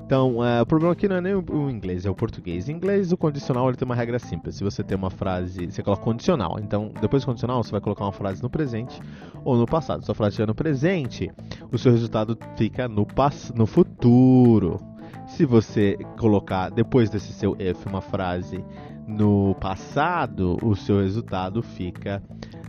Então, 0.08 0.38
uh, 0.38 0.62
o 0.62 0.66
problema 0.66 0.94
aqui 0.94 1.06
não 1.06 1.18
é 1.18 1.22
nem 1.22 1.36
o, 1.36 1.70
inglês, 1.70 2.06
é 2.06 2.10
o 2.10 2.16
português. 2.16 2.70
Em 2.70 2.72
inglês, 2.72 3.12
o 3.12 3.18
condicional 3.18 3.68
ele 3.68 3.76
tem 3.76 3.86
uma 3.86 3.94
regra 3.94 4.18
simples. 4.18 4.56
Se 4.56 4.64
você 4.64 4.82
tem 4.82 4.98
uma 4.98 5.10
frase, 5.10 5.70
você 5.70 5.84
coloca 5.84 6.02
condicional. 6.02 6.58
Então, 6.62 6.94
depois 7.02 7.24
do 7.24 7.26
condicional, 7.26 7.62
você 7.62 7.72
vai 7.72 7.82
colocar 7.82 8.06
uma 8.06 8.14
frase 8.14 8.42
no 8.42 8.50
presente 8.50 9.02
ou 9.44 9.58
no 9.58 9.66
passado. 9.66 10.06
Se 10.06 10.10
a 10.10 10.14
frase 10.14 10.30
estiver 10.30 10.48
no 10.48 10.56
presente, 10.56 11.30
o 11.74 11.78
seu 11.78 11.92
resultado 11.92 12.38
fica 12.56 12.88
no, 12.88 13.06
no 13.54 13.66
futuro. 13.66 14.80
Se 15.28 15.46
você 15.46 15.98
colocar 16.18 16.70
depois 16.70 17.10
desse 17.10 17.34
seu 17.34 17.58
if 17.60 17.86
uma 17.86 18.00
frase 18.00 18.64
no 19.06 19.56
passado, 19.56 20.58
o 20.64 20.74
seu 20.74 21.02
resultado 21.02 21.62
fica 21.62 22.24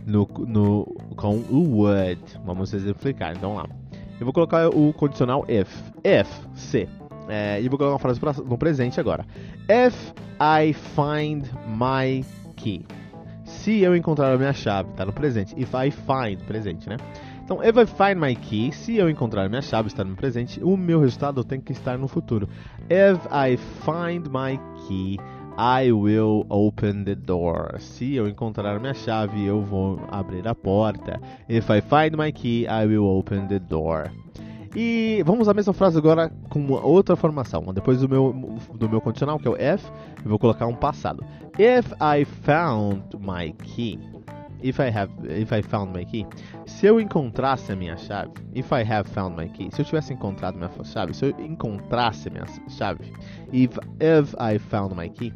no, 0.09 0.27
no, 0.47 0.85
com 1.15 1.37
o 1.49 1.77
would. 1.77 2.21
Vamos 2.45 2.73
exemplificar. 2.73 3.35
Então, 3.35 3.55
lá. 3.55 3.65
Eu 4.19 4.25
vou 4.25 4.33
colocar 4.33 4.67
o 4.69 4.91
condicional 4.93 5.45
if. 5.47 5.69
If, 6.03 6.27
se 6.53 6.89
é, 7.29 7.61
e 7.61 7.69
vou 7.69 7.77
colocar 7.77 7.93
uma 7.93 7.99
frase 7.99 8.19
pra, 8.19 8.33
no 8.33 8.57
presente 8.57 8.99
agora. 8.99 9.23
If 9.69 10.13
I 10.41 10.73
find 10.73 11.45
my 11.67 12.25
key. 12.55 12.83
Se 13.45 13.79
eu 13.81 13.95
encontrar 13.95 14.33
a 14.33 14.37
minha 14.37 14.51
chave, 14.51 14.91
tá 14.93 15.05
no 15.05 15.13
presente. 15.13 15.53
If 15.55 15.71
I 15.73 15.91
find, 15.91 16.41
presente, 16.45 16.89
né? 16.89 16.97
Então, 17.43 17.63
if 17.63 17.75
I 17.77 17.85
find 17.85 18.19
my 18.19 18.35
key, 18.35 18.71
se 18.71 18.97
eu 18.97 19.09
encontrar 19.09 19.45
a 19.45 19.49
minha 19.49 19.61
chave, 19.61 19.87
está 19.87 20.03
no 20.03 20.15
presente, 20.15 20.63
o 20.63 20.75
meu 20.75 20.99
resultado 20.99 21.43
tem 21.43 21.59
que 21.59 21.71
estar 21.71 21.97
no 21.97 22.07
futuro. 22.07 22.47
If 22.85 23.25
I 23.31 23.57
find 23.57 24.27
my 24.27 24.59
key, 24.87 25.17
I 25.61 25.91
will 25.91 26.45
open 26.49 27.03
the 27.03 27.15
door. 27.15 27.75
Se 27.79 28.15
eu 28.15 28.29
encontrar 28.29 28.79
minha 28.79 28.93
chave, 28.93 29.45
eu 29.45 29.61
vou 29.61 29.99
abrir 30.09 30.47
a 30.47 30.55
porta. 30.55 31.19
If 31.49 31.69
I 31.69 31.81
find 31.81 32.15
my 32.17 32.31
key, 32.31 32.65
I 32.65 32.85
will 32.85 33.03
open 33.03 33.45
the 33.47 33.59
door. 33.59 34.09
E 34.73 35.21
vamos 35.25 35.49
a 35.49 35.53
mesma 35.53 35.73
frase 35.73 35.97
agora 35.97 36.31
com 36.49 36.65
outra 36.71 37.17
formação. 37.17 37.73
Depois 37.73 37.99
do 37.99 38.07
meu, 38.07 38.57
do 38.73 38.87
meu 38.87 39.01
condicional, 39.01 39.37
que 39.37 39.49
é 39.49 39.51
o 39.51 39.55
if, 39.55 39.85
eu 40.23 40.29
vou 40.29 40.39
colocar 40.39 40.65
um 40.65 40.75
passado. 40.75 41.25
If 41.57 41.91
I 42.01 42.23
found 42.23 43.03
my 43.19 43.51
key. 43.51 43.99
If 44.61 44.79
I 44.79 44.89
have, 44.89 45.11
if 45.23 45.51
I 45.51 45.61
found 45.61 45.93
my 45.93 46.05
key. 46.05 46.25
Se 46.65 46.85
eu 46.85 46.99
encontrasse 46.99 47.71
a 47.71 47.75
minha 47.75 47.97
chave. 47.97 48.31
If 48.53 48.71
I 48.71 48.83
have 48.83 49.09
found 49.09 49.35
my 49.35 49.49
key. 49.49 49.69
Se 49.71 49.81
eu 49.81 49.85
tivesse 49.85 50.13
encontrado 50.13 50.57
minha 50.57 50.71
chave. 50.83 51.13
Se 51.13 51.25
eu 51.25 51.39
encontrasse 51.39 52.27
a 52.27 52.31
minha 52.31 52.45
chave. 52.67 53.11
If, 53.51 53.77
if 53.99 54.35
I 54.39 54.57
found 54.59 54.95
my 54.95 55.09
key 55.09 55.33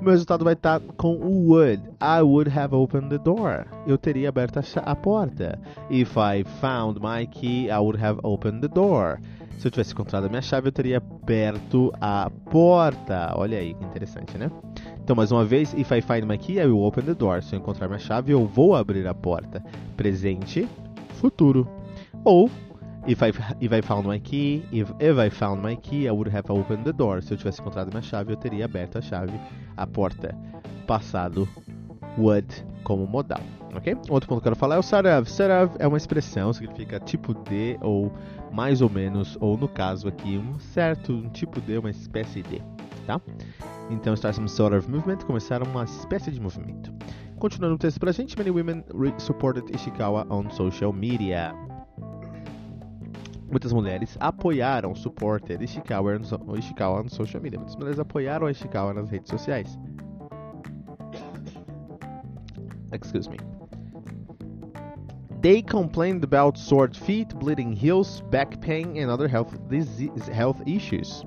o 0.00 0.04
meu 0.04 0.12
resultado 0.12 0.44
vai 0.44 0.54
estar 0.54 0.80
com 0.96 1.16
o 1.16 1.50
would. 1.50 1.82
I 2.00 2.22
would 2.22 2.50
have 2.50 2.74
opened 2.74 3.10
the 3.10 3.18
door. 3.18 3.66
Eu 3.86 3.98
teria 3.98 4.30
aberto 4.30 4.58
a, 4.58 4.62
a, 4.90 4.96
porta. 4.96 5.58
If 5.90 6.16
I 6.16 6.42
found 6.60 6.98
my 7.00 7.26
key, 7.26 7.70
I 7.70 7.78
would 7.78 8.02
have 8.02 8.18
opened 8.22 8.62
the 8.62 8.68
door. 8.68 9.20
Se 9.58 9.68
eu 9.68 9.70
tivesse 9.70 9.92
encontrado 9.92 10.24
a 10.24 10.28
minha 10.30 10.40
chave, 10.40 10.68
eu 10.68 10.72
teria 10.72 10.96
aberto 10.96 11.92
a 12.00 12.30
porta. 12.50 13.34
Olha 13.36 13.58
aí, 13.58 13.74
que 13.74 13.84
interessante, 13.84 14.38
né? 14.38 14.50
Então, 15.10 15.16
mais 15.16 15.32
uma 15.32 15.44
vez, 15.44 15.74
if 15.74 15.90
I 15.90 16.00
find 16.00 16.24
my 16.24 16.38
key, 16.38 16.60
I 16.60 16.66
will 16.66 16.84
open 16.84 17.02
the 17.02 17.14
door. 17.14 17.42
Se 17.42 17.56
eu 17.56 17.58
encontrar 17.58 17.88
minha 17.88 17.98
chave, 17.98 18.30
eu 18.30 18.46
vou 18.46 18.76
abrir 18.76 19.08
a 19.08 19.12
porta. 19.12 19.60
Presente, 19.96 20.68
futuro. 21.14 21.68
Ou 22.22 22.48
If 23.08 23.20
I, 23.20 23.30
if 23.60 23.72
I 23.72 23.82
found 23.82 24.06
my 24.06 24.20
key, 24.20 24.62
if, 24.70 24.88
if 25.00 25.18
I 25.18 25.28
found 25.28 25.62
my 25.64 25.74
key, 25.74 26.06
I 26.06 26.12
would 26.12 26.30
have 26.30 26.48
opened 26.48 26.84
the 26.84 26.92
door. 26.92 27.20
Se 27.22 27.34
eu 27.34 27.36
tivesse 27.36 27.60
encontrado 27.60 27.88
minha 27.88 28.00
chave, 28.02 28.34
eu 28.34 28.36
teria 28.36 28.66
aberto 28.66 28.98
a 28.98 29.00
chave, 29.00 29.32
a 29.76 29.84
porta. 29.84 30.32
Passado, 30.86 31.48
would 32.16 32.46
como 32.84 33.04
modal, 33.04 33.42
ok? 33.74 33.96
Outro 34.10 34.28
ponto 34.28 34.40
que 34.40 34.48
eu 34.48 34.52
quero 34.52 34.56
falar 34.56 34.76
é 34.76 34.78
o 34.78 34.82
sarav. 34.82 35.28
Sarav 35.28 35.72
é 35.80 35.88
uma 35.88 35.96
expressão, 35.96 36.52
significa 36.52 37.00
tipo 37.00 37.34
de 37.34 37.76
ou 37.80 38.12
mais 38.52 38.80
ou 38.80 38.88
menos, 38.88 39.36
ou 39.40 39.56
no 39.56 39.66
caso 39.66 40.06
aqui, 40.06 40.38
um 40.38 40.56
certo 40.60 41.12
um 41.12 41.28
tipo 41.30 41.60
de, 41.60 41.78
uma 41.78 41.90
espécie 41.90 42.42
de, 42.42 42.62
tá? 43.18 43.20
Então, 43.90 44.14
start 44.14 44.36
some 44.36 44.48
sort 44.48 44.74
of 44.74 44.90
movement, 44.90 45.18
começar 45.26 45.62
uma 45.62 45.84
espécie 45.84 46.30
de 46.30 46.40
movimento. 46.40 46.92
Continuando 47.38 47.74
o 47.74 47.78
texto 47.78 47.98
pra 47.98 48.12
gente, 48.12 48.36
many 48.38 48.50
women 48.50 48.84
supported 49.18 49.64
Ishikawa 49.74 50.26
on 50.30 50.50
social 50.50 50.92
media 50.92 51.54
muitas 53.50 53.72
mulheres 53.72 54.16
apoiaram, 54.20 54.94
supported 54.94 55.60
Ishikawa 55.60 56.18
no, 56.18 56.56
Ishikawa 56.56 57.08
social 57.10 57.42
media. 57.42 57.58
Muitas 57.58 57.76
mulheres 57.76 57.98
apoiaram 57.98 58.46
a 58.46 58.50
Ishikawa 58.50 58.94
nas 58.94 59.10
redes 59.10 59.28
sociais. 59.28 59.78
Excuse 62.92 63.28
me. 63.28 63.38
They 65.40 65.62
complained 65.62 66.22
about 66.22 66.58
sore 66.58 66.90
feet, 66.92 67.34
bleeding 67.38 67.72
heels, 67.72 68.20
back 68.30 68.60
pain 68.60 68.96
and 68.98 69.10
other 69.10 69.26
health, 69.26 69.56
disease, 69.68 70.28
health 70.28 70.60
issues. 70.66 71.24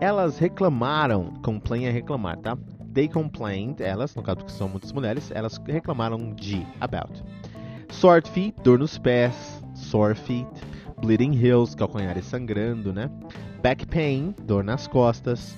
Elas 0.00 0.38
reclamaram, 0.38 1.32
complain 1.42 1.86
é 1.86 1.90
reclamar, 1.90 2.36
tá? 2.38 2.56
They 2.92 3.08
complained, 3.08 3.82
elas, 3.82 4.14
no 4.14 4.22
caso 4.22 4.44
que 4.44 4.52
são 4.52 4.68
muitas 4.68 4.92
mulheres, 4.92 5.30
elas 5.30 5.58
reclamaram 5.66 6.34
de, 6.34 6.66
about. 6.80 7.22
Sore 7.90 8.22
feet, 8.28 8.54
dor 8.62 8.78
nos 8.78 8.98
pés, 8.98 9.62
sore 9.74 10.14
feet, 10.14 10.46
bleeding 11.00 11.32
heels, 11.32 11.74
calcanhares 11.74 12.26
sangrando, 12.26 12.92
né? 12.92 13.10
Back 13.62 13.86
pain, 13.86 14.34
dor 14.44 14.62
nas 14.62 14.86
costas, 14.86 15.56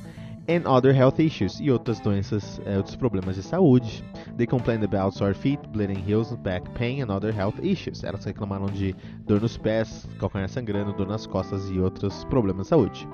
and 0.48 0.66
other 0.66 0.92
health 0.92 1.18
issues 1.18 1.60
e 1.60 1.70
outras 1.70 2.00
doenças, 2.00 2.60
é, 2.64 2.76
outros 2.76 2.96
problemas 2.96 3.36
de 3.36 3.42
saúde. 3.42 4.04
They 4.36 4.46
complained 4.46 4.84
about 4.84 5.16
sore 5.16 5.34
feet, 5.34 5.60
bleeding 5.68 6.02
heels, 6.06 6.34
back 6.36 6.68
pain 6.74 7.02
and 7.02 7.10
other 7.10 7.32
health 7.32 7.58
issues. 7.62 8.02
Elas 8.02 8.24
reclamaram 8.24 8.66
de 8.66 8.94
dor 9.26 9.40
nos 9.40 9.58
pés, 9.58 10.06
calcanhar 10.18 10.48
sangrando, 10.48 10.92
dor 10.92 11.08
nas 11.08 11.26
costas 11.26 11.68
e 11.70 11.78
outros 11.78 12.24
problemas 12.24 12.66
de 12.66 12.68
saúde. 12.70 13.08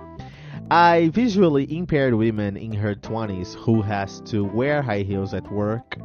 I 0.70 1.10
visually 1.12 1.76
impaired 1.76 2.14
woman 2.14 2.56
in 2.56 2.72
her 2.72 2.94
20s 2.94 3.54
who 3.54 3.82
has 3.82 4.20
to 4.22 4.44
wear 4.44 4.82
high 4.82 5.02
heels 5.02 5.34
at 5.34 5.50
work 5.52 5.98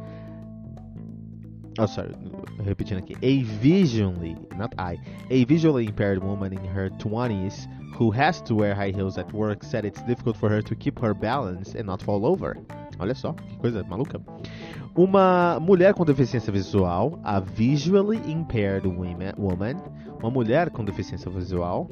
Oh, 1.78 1.86
sorry, 1.86 2.14
repetindo 2.58 2.98
aqui. 2.98 3.16
A 3.22 3.42
visually, 3.42 4.36
not 4.56 4.74
I, 4.76 4.98
a 5.30 5.44
visually 5.44 5.86
impaired 5.86 6.22
woman 6.22 6.52
in 6.52 6.64
her 6.66 6.90
20s 6.90 7.66
who 7.94 8.10
has 8.10 8.42
to 8.42 8.54
wear 8.54 8.74
high 8.74 8.90
heels 8.90 9.16
at 9.16 9.32
work 9.32 9.62
said 9.62 9.84
it's 9.84 10.02
difficult 10.02 10.36
for 10.36 10.50
her 10.50 10.60
to 10.60 10.74
keep 10.74 10.98
her 10.98 11.14
balance 11.14 11.74
and 11.74 11.86
not 11.86 12.02
fall 12.02 12.26
over. 12.26 12.56
Olha 12.98 13.14
só, 13.14 13.32
que 13.32 13.56
coisa 13.56 13.82
maluca. 13.84 14.20
Uma 14.94 15.58
mulher 15.60 15.94
com 15.94 16.04
deficiência 16.04 16.52
visual, 16.52 17.18
a 17.24 17.40
visually 17.40 18.18
impaired 18.30 18.86
woman, 18.86 19.76
uma 20.18 20.30
mulher 20.30 20.68
com 20.70 20.84
deficiência 20.84 21.30
visual, 21.30 21.88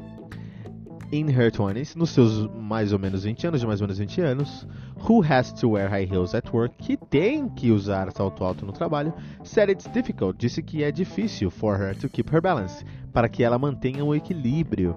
in 1.11 1.29
her 1.29 1.51
20s, 1.51 1.97
nos 1.97 2.11
seus 2.11 2.49
mais 2.55 2.93
ou 2.93 2.99
menos 2.99 3.25
20 3.25 3.47
anos, 3.47 3.61
de 3.61 3.67
mais 3.67 3.81
ou 3.81 3.87
menos 3.87 3.99
20 3.99 4.21
anos, 4.21 4.67
who 5.09 5.23
has 5.23 5.53
to 5.53 5.71
wear 5.71 5.89
high 5.89 6.05
heels 6.05 6.35
at 6.35 6.53
work, 6.53 6.75
que 6.79 6.97
tem 6.97 7.49
que 7.49 7.71
usar 7.71 8.11
salto 8.13 8.45
alto 8.45 8.67
no 8.67 8.73
trabalho, 8.73 9.13
said 9.43 9.71
it's 9.71 9.87
difficult, 9.93 10.39
disse 10.39 10.63
que 10.63 10.83
é 10.83 10.93
difícil 10.93 11.51
for 11.51 11.77
her 11.77 11.95
to 11.95 12.09
keep 12.09 12.31
her 12.35 12.41
balance, 12.41 12.85
para 13.13 13.29
que 13.29 13.43
ela 13.43 13.59
mantenha 13.59 14.05
o 14.05 14.15
equilíbrio, 14.15 14.97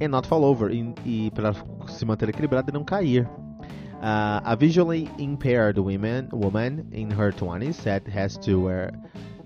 and 0.00 0.08
not 0.08 0.26
fall 0.26 0.44
over, 0.44 0.72
e, 0.72 0.94
e 1.04 1.30
para 1.30 1.54
se 1.86 2.04
manter 2.04 2.28
equilibrada 2.28 2.70
e 2.70 2.74
não 2.74 2.84
cair. 2.84 3.28
Uh, 4.00 4.40
a 4.44 4.54
visually 4.54 5.08
impaired 5.18 5.76
woman, 5.80 6.28
woman 6.32 6.86
in 6.92 7.10
her 7.10 7.32
20s 7.32 7.74
said 7.74 8.02
has 8.06 8.36
to 8.38 8.62
wear 8.62 8.92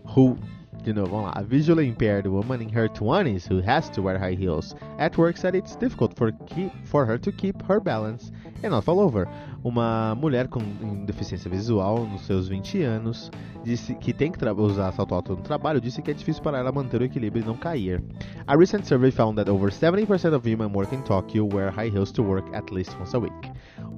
who 0.05 0.37
de 0.83 0.93
novo, 0.93 1.11
vamos 1.11 1.27
lá. 1.27 1.33
A 1.37 1.43
visually 1.43 1.89
impaired 1.89 2.29
woman 2.29 2.61
in 2.61 2.69
her 2.69 2.89
20s 2.89 3.47
who 3.49 3.61
has 3.61 3.89
to 3.91 4.03
wear 4.03 4.19
high 4.19 4.35
heels 4.35 4.75
at 4.99 5.17
work 5.17 5.37
said 5.37 5.55
it's 5.55 5.77
difficult 5.77 6.15
for, 6.17 6.33
keep, 6.47 6.73
for 6.85 7.07
her 7.07 7.19
to 7.19 7.31
keep 7.33 7.63
her 7.69 7.81
balance 7.81 8.33
and 8.63 8.71
not 8.71 8.85
fall 8.85 9.01
over. 9.01 9.27
Uma 9.65 10.17
mulher 10.17 10.49
com 10.49 10.61
deficiência 11.07 11.49
visual 11.49 12.07
nos 12.07 12.23
seus 12.23 12.49
20 12.49 12.83
anos 12.83 13.31
disse 13.63 13.95
que 13.95 14.13
tem 14.13 14.33
que 14.33 14.45
usar 14.45 14.91
salto 14.93 15.15
alto 15.15 15.37
no 15.37 15.43
trabalho, 15.43 15.81
disse 15.81 16.03
que 16.03 16.11
é 16.11 16.15
difícil 16.15 16.43
para 16.43 16.59
ela 16.59 16.73
manter 16.73 17.01
o 17.01 17.05
equilíbrio 17.05 17.43
e 17.43 17.47
não 17.47 17.57
cair. 17.57 18.03
A 18.47 18.57
recent 18.57 18.85
survey 18.85 19.13
found 19.13 19.37
that 19.37 19.49
over 19.49 19.71
70% 19.71 20.35
of 20.35 20.49
women 20.49 20.73
working 20.75 20.99
in 20.99 21.05
Tokyo 21.05 21.45
wear 21.45 21.71
high 21.71 21.91
heels 21.91 22.11
to 22.11 22.23
work 22.23 22.45
at 22.55 22.73
least 22.73 22.97
once 22.99 23.15
a 23.15 23.21
week. 23.21 23.53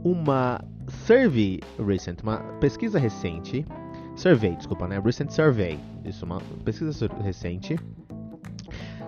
Uma 0.05 0.63
survey 1.07 1.61
recent, 1.79 2.23
uma 2.23 2.39
pesquisa 2.61 2.99
recente 2.99 3.65
Survey, 4.17 4.55
desculpa, 4.57 4.87
né? 4.87 5.01
Recent 5.01 5.31
Survey, 5.31 5.79
isso, 6.05 6.25
uma 6.25 6.41
pesquisa 6.65 7.09
recente, 7.23 7.77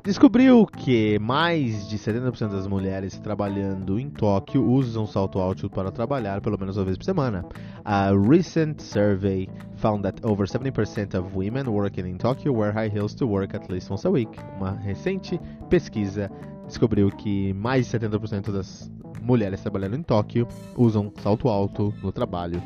descobriu 0.06 0.66
que 0.66 1.18
mais 1.18 1.88
de 1.88 1.98
70% 1.98 2.50
das 2.50 2.66
mulheres 2.66 3.18
trabalhando 3.18 3.98
em 3.98 4.10
Tóquio 4.10 4.64
usam 4.64 5.06
salto 5.06 5.38
alto 5.38 5.70
para 5.70 5.90
trabalhar 5.90 6.40
pelo 6.40 6.58
menos 6.58 6.76
uma 6.76 6.84
vez 6.84 6.96
por 6.96 7.04
semana. 7.04 7.44
A 7.84 8.10
recent 8.10 8.80
survey 8.80 9.48
found 9.76 10.02
that 10.02 10.20
over 10.24 10.46
70% 10.46 11.18
of 11.18 11.36
women 11.36 11.68
working 11.68 12.06
in 12.08 12.18
Tokyo 12.18 12.52
wear 12.52 12.72
high 12.72 12.88
heels 12.88 13.14
to 13.14 13.26
work 13.26 13.56
at 13.56 13.68
least 13.70 13.90
once 13.90 14.06
a 14.06 14.10
week. 14.10 14.30
Uma 14.58 14.72
recente 14.72 15.40
pesquisa 15.68 16.30
descobriu 16.66 17.10
que 17.10 17.52
mais 17.54 17.90
de 17.90 17.98
70% 17.98 18.52
das 18.52 18.90
mulheres 19.22 19.60
trabalhando 19.60 19.96
em 19.96 20.02
Tóquio 20.02 20.46
usam 20.76 21.12
salto 21.20 21.48
alto 21.48 21.92
no 22.02 22.12
trabalho 22.12 22.62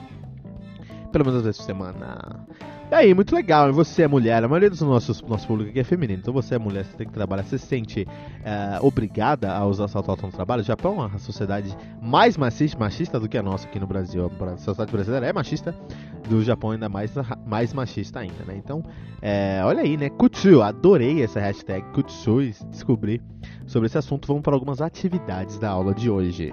pelo 1.10 1.24
menos 1.24 1.40
uma 1.40 1.44
vez 1.44 1.56
por 1.56 1.64
semana. 1.64 2.46
E 2.90 2.94
aí, 2.94 3.14
muito 3.14 3.34
legal. 3.34 3.72
Você 3.72 4.02
é 4.02 4.08
mulher, 4.08 4.42
a 4.42 4.48
maioria 4.48 4.68
do 4.68 4.84
nosso, 4.84 5.24
nosso 5.28 5.46
público 5.46 5.70
aqui 5.70 5.78
é 5.78 5.84
feminino. 5.84 6.18
Então 6.20 6.34
você 6.34 6.56
é 6.56 6.58
mulher, 6.58 6.84
você 6.84 6.96
tem 6.96 7.06
que 7.06 7.12
trabalhar, 7.12 7.44
você 7.44 7.56
se 7.56 7.66
sente 7.66 8.02
uh, 8.02 8.84
obrigada 8.84 9.52
a 9.52 9.64
usar 9.64 9.86
salto 9.86 10.10
alto 10.10 10.26
no 10.26 10.32
trabalho. 10.32 10.60
O 10.60 10.64
Japão 10.64 11.00
é 11.02 11.06
uma 11.06 11.18
sociedade 11.18 11.76
mais 12.02 12.36
machista, 12.36 12.76
machista 12.76 13.20
do 13.20 13.28
que 13.28 13.38
a 13.38 13.42
nossa 13.42 13.68
aqui 13.68 13.78
no 13.78 13.86
Brasil. 13.86 14.28
A 14.40 14.56
sociedade 14.56 14.90
brasileira 14.90 15.26
é 15.26 15.32
machista, 15.32 15.72
do 16.28 16.42
Japão 16.42 16.72
ainda 16.72 16.88
mais, 16.88 17.12
mais 17.46 17.72
machista 17.72 18.20
ainda, 18.20 18.44
né? 18.44 18.56
Então, 18.56 18.84
é, 19.22 19.60
olha 19.64 19.82
aí, 19.82 19.96
né? 19.96 20.08
Kutsu, 20.10 20.60
adorei 20.60 21.22
essa 21.22 21.38
hashtag 21.38 21.86
Kutsu 21.92 22.42
e 22.42 22.54
descobri 22.70 23.22
sobre 23.66 23.86
esse 23.86 23.98
assunto. 23.98 24.26
Vamos 24.26 24.42
para 24.42 24.54
algumas 24.54 24.80
atividades 24.80 25.58
da 25.58 25.70
aula 25.70 25.94
de 25.94 26.10
hoje. 26.10 26.52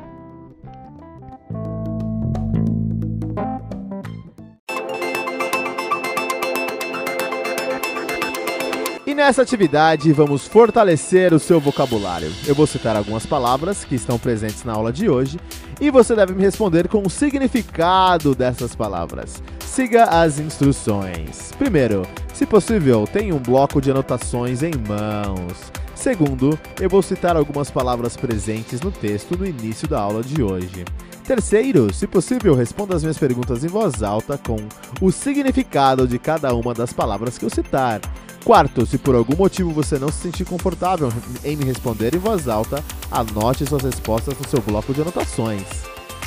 Nessa 9.17 9.41
atividade 9.41 10.13
vamos 10.13 10.45
fortalecer 10.45 11.33
o 11.33 11.39
seu 11.39 11.59
vocabulário. 11.59 12.31
Eu 12.45 12.53
vou 12.53 12.67
citar 12.67 12.95
algumas 12.95 13.25
palavras 13.25 13.83
que 13.83 13.95
estão 13.95 14.19
presentes 14.19 14.63
na 14.63 14.73
aula 14.73 14.93
de 14.93 15.09
hoje 15.09 15.39
e 15.81 15.89
você 15.89 16.15
deve 16.15 16.33
me 16.33 16.43
responder 16.43 16.87
com 16.87 17.01
o 17.01 17.09
significado 17.09 18.35
dessas 18.35 18.75
palavras. 18.75 19.41
Siga 19.65 20.03
as 20.03 20.37
instruções. 20.37 21.51
Primeiro, 21.57 22.03
se 22.31 22.45
possível, 22.45 23.07
tenha 23.11 23.33
um 23.33 23.39
bloco 23.39 23.81
de 23.81 23.89
anotações 23.89 24.61
em 24.61 24.73
mãos. 24.87 25.71
Segundo, 25.95 26.57
eu 26.79 26.87
vou 26.87 27.01
citar 27.01 27.35
algumas 27.35 27.71
palavras 27.71 28.15
presentes 28.15 28.81
no 28.81 28.91
texto 28.91 29.35
no 29.35 29.47
início 29.47 29.87
da 29.87 29.99
aula 29.99 30.21
de 30.21 30.43
hoje. 30.43 30.85
Terceiro, 31.25 31.91
se 31.91 32.05
possível, 32.05 32.53
responda 32.53 32.95
as 32.95 33.01
minhas 33.01 33.17
perguntas 33.17 33.63
em 33.63 33.67
voz 33.67 34.03
alta 34.03 34.37
com 34.37 34.57
o 35.01 35.11
significado 35.11 36.07
de 36.07 36.19
cada 36.19 36.53
uma 36.53 36.71
das 36.71 36.93
palavras 36.93 37.35
que 37.35 37.45
eu 37.45 37.49
citar. 37.49 37.99
Quarto, 38.43 38.85
se 38.85 38.97
por 38.97 39.15
algum 39.15 39.35
motivo 39.35 39.71
você 39.71 39.99
não 39.99 40.09
se 40.09 40.21
sentir 40.21 40.45
confortável 40.45 41.11
em 41.43 41.55
me 41.55 41.65
responder 41.65 42.15
em 42.15 42.19
voz 42.19 42.47
alta, 42.47 42.83
anote 43.11 43.65
suas 43.65 43.83
respostas 43.83 44.37
no 44.39 44.47
seu 44.47 44.61
bloco 44.61 44.93
de 44.93 45.01
anotações. 45.01 45.63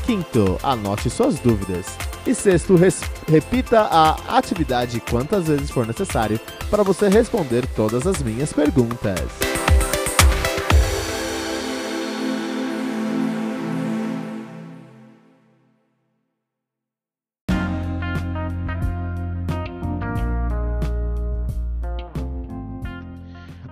Quinto, 0.05 0.59
anote 0.63 1.09
suas 1.09 1.39
dúvidas. 1.39 1.87
E 2.27 2.35
sexto, 2.35 2.75
repita 3.27 3.81
a 3.81 4.37
atividade 4.37 5.01
quantas 5.09 5.47
vezes 5.47 5.71
for 5.71 5.87
necessário 5.87 6.39
para 6.71 6.83
você 6.83 7.09
responder 7.09 7.67
todas 7.75 8.07
as 8.07 8.23
minhas 8.23 8.53
perguntas. 8.53 9.50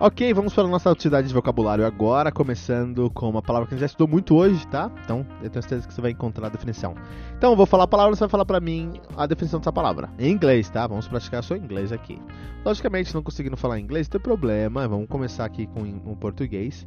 Ok, 0.01 0.33
vamos 0.33 0.55
para 0.55 0.63
a 0.63 0.69
nossa 0.69 0.93
atividade 0.93 1.27
de 1.27 1.35
vocabulário 1.35 1.85
agora, 1.85 2.31
começando 2.31 3.11
com 3.11 3.29
uma 3.29 3.43
palavra 3.43 3.67
que 3.67 3.75
a 3.75 3.77
gente 3.77 3.81
já 3.81 3.87
estudou 3.87 4.07
muito 4.07 4.37
hoje, 4.37 4.65
tá? 4.69 4.89
Então, 5.03 5.27
eu 5.43 5.51
tenho 5.51 5.61
certeza 5.61 5.89
que 5.89 5.93
você 5.93 6.01
vai 6.01 6.13
encontrar 6.13 6.47
a 6.47 6.51
definição. 6.51 6.95
Então, 7.37 7.51
eu 7.51 7.57
vou 7.57 7.67
falar 7.67 7.83
a 7.83 7.89
palavra, 7.89 8.15
você 8.15 8.21
vai 8.21 8.29
falar 8.29 8.45
para 8.45 8.61
mim 8.61 9.01
a 9.17 9.27
definição 9.27 9.59
dessa 9.59 9.73
palavra. 9.73 10.09
Em 10.17 10.31
inglês, 10.31 10.71
tá? 10.71 10.87
Vamos 10.87 11.09
praticar 11.09 11.43
só 11.43 11.57
inglês 11.57 11.91
aqui. 11.91 12.17
Logicamente, 12.65 13.13
não 13.13 13.25
conseguindo 13.25 13.57
falar 13.57 13.81
inglês, 13.81 14.07
não 14.07 14.13
tem 14.13 14.21
problema. 14.21 14.87
Vamos 14.87 15.09
começar 15.09 15.45
aqui 15.45 15.67
com 15.67 15.81
um 15.81 16.15
português. 16.15 16.87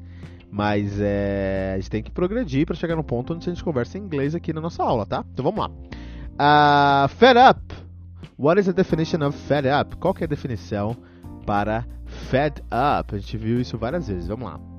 Mas 0.50 0.98
é, 0.98 1.74
a 1.74 1.80
gente 1.80 1.90
tem 1.90 2.02
que 2.02 2.12
progredir 2.12 2.66
para 2.66 2.78
chegar 2.78 2.96
no 2.96 3.04
ponto 3.04 3.34
onde 3.34 3.50
a 3.50 3.54
gente 3.54 3.62
conversa 3.62 3.98
em 3.98 4.04
inglês 4.04 4.36
aqui 4.36 4.54
na 4.54 4.62
nossa 4.62 4.84
aula, 4.84 5.06
tá? 5.06 5.26
Então, 5.34 5.44
vamos 5.44 5.60
lá. 5.60 5.70
Uh, 7.06 7.10
fed 7.10 7.38
up. 7.38 7.60
What 8.38 8.58
is 8.58 8.68
the 8.68 8.74
definition 8.74 9.22
of 9.28 9.38
fed 9.38 9.68
up? 9.68 9.98
Qual 9.98 10.16
é 10.18 10.24
a 10.24 10.28
definição 10.28 10.96
para 11.46 11.84
Fed 11.84 12.01
Up. 12.66 13.16
A 13.16 13.18
gente 13.18 13.38
viu 13.38 13.60
isso 13.60 13.78
várias 13.78 14.08
vezes. 14.08 14.28
Vamos 14.28 14.50
lá. 14.50 14.71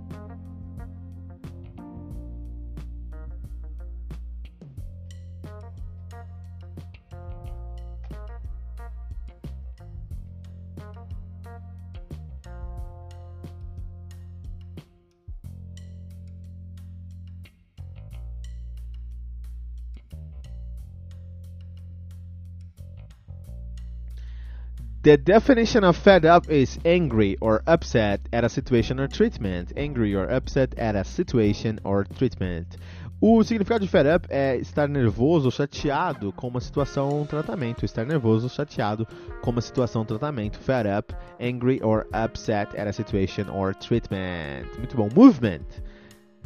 The 25.02 25.16
definition 25.16 25.82
of 25.82 25.96
fed 25.96 26.24
up 26.24 26.48
is 26.48 26.78
angry 26.84 27.36
or 27.40 27.64
upset 27.66 28.20
at 28.32 28.44
a 28.44 28.48
situation 28.48 29.00
or 29.00 29.08
treatment. 29.08 29.72
Angry 29.76 30.14
or 30.14 30.30
upset 30.30 30.78
at 30.78 30.94
a 30.94 31.02
situation 31.02 31.80
or 31.82 32.04
treatment. 32.04 32.76
O 33.20 33.42
significado 33.42 33.80
de 33.80 33.88
fed 33.88 34.06
up 34.06 34.28
é 34.30 34.54
estar 34.58 34.88
nervoso 34.88 35.46
ou 35.46 35.50
chateado 35.50 36.32
com 36.34 36.46
uma 36.46 36.60
situação 36.60 37.08
ou 37.08 37.22
um 37.22 37.26
tratamento. 37.26 37.84
Estar 37.84 38.06
nervoso 38.06 38.44
ou 38.46 38.48
chateado 38.48 39.04
com 39.42 39.50
uma 39.50 39.60
situação 39.60 40.02
ou 40.02 40.04
um 40.04 40.06
tratamento. 40.06 40.56
Fed 40.60 40.88
up, 40.88 41.12
angry 41.40 41.80
or 41.82 42.06
upset 42.14 42.68
at 42.78 42.86
a 42.86 42.92
situation 42.92 43.50
or 43.52 43.74
treatment. 43.74 44.68
Muito 44.78 44.96
bom. 44.96 45.08
Movement. 45.16 45.66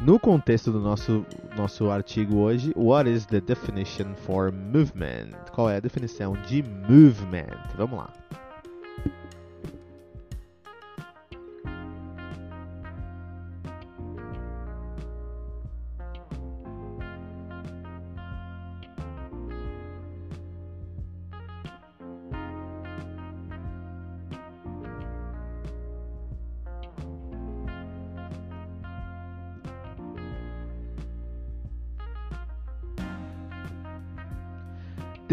No 0.00 0.18
contexto 0.18 0.72
do 0.72 0.80
nosso, 0.80 1.26
nosso 1.58 1.90
artigo 1.90 2.38
hoje, 2.38 2.72
what 2.74 3.06
is 3.06 3.26
the 3.26 3.40
definition 3.42 4.14
for 4.14 4.50
movement? 4.50 5.32
Qual 5.52 5.68
é 5.68 5.76
a 5.76 5.80
definição 5.80 6.32
de 6.46 6.62
movement? 6.88 7.58
Vamos 7.76 7.98
lá. 7.98 8.10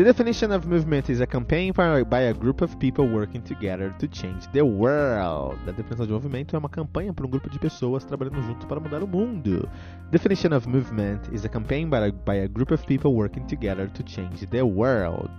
The 0.04 0.12
definition 0.12 0.52
of 0.52 0.68
movement 0.68 1.10
is 1.10 1.22
a 1.22 1.26
campaign 1.26 1.72
by 1.72 2.24
a 2.24 2.34
group 2.34 2.62
of 2.62 2.78
people 2.78 3.08
working 3.08 3.42
together 3.42 3.96
to 4.00 4.08
change 4.10 4.52
the 4.52 4.66
world. 4.66 5.58
A 5.66 5.72
definição 5.72 6.06
de 6.06 6.12
movimento 6.12 6.58
é 6.58 6.60
uma 6.60 6.68
campanha 6.68 7.14
para 7.14 7.26
um 7.26 7.30
grupo 7.30 7.50
de 7.50 7.58
pessoas 7.58 8.04
trabalhando 8.04 8.42
junto 8.42 8.68
para 8.68 8.82
mudar 8.82 9.02
o 9.02 9.08
mundo. 9.08 9.66
Definition 10.12 10.52
of 10.52 10.68
movement 10.68 11.22
is 11.32 11.46
a 11.46 11.48
campaign 11.48 11.90
by 11.90 12.00
a, 12.00 12.12
by 12.12 12.44
a 12.44 12.50
group 12.50 12.74
of 12.74 12.86
people 12.86 13.14
working 13.14 13.46
together 13.48 13.90
to 13.92 14.04
change 14.04 14.46
the 14.48 14.62
world. 14.62 15.32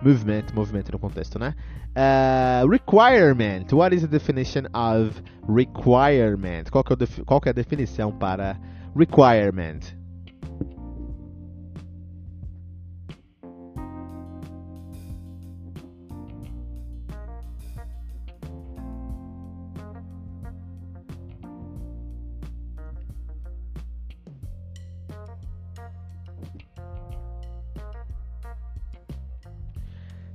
Movement, 0.00 0.54
movimento 0.54 0.92
no 0.92 0.98
contexto, 1.00 1.36
né? 1.40 1.52
Uh, 1.96 2.68
requirement. 2.68 3.72
What 3.72 3.92
is 3.92 4.02
the 4.02 4.08
definition 4.08 4.68
of 4.74 5.20
requirement? 5.48 6.70
Qual, 6.70 6.84
é, 6.88 7.24
qual 7.24 7.40
é 7.46 7.50
a 7.50 7.52
definição 7.52 8.12
para 8.12 8.56
requirement? 8.94 10.03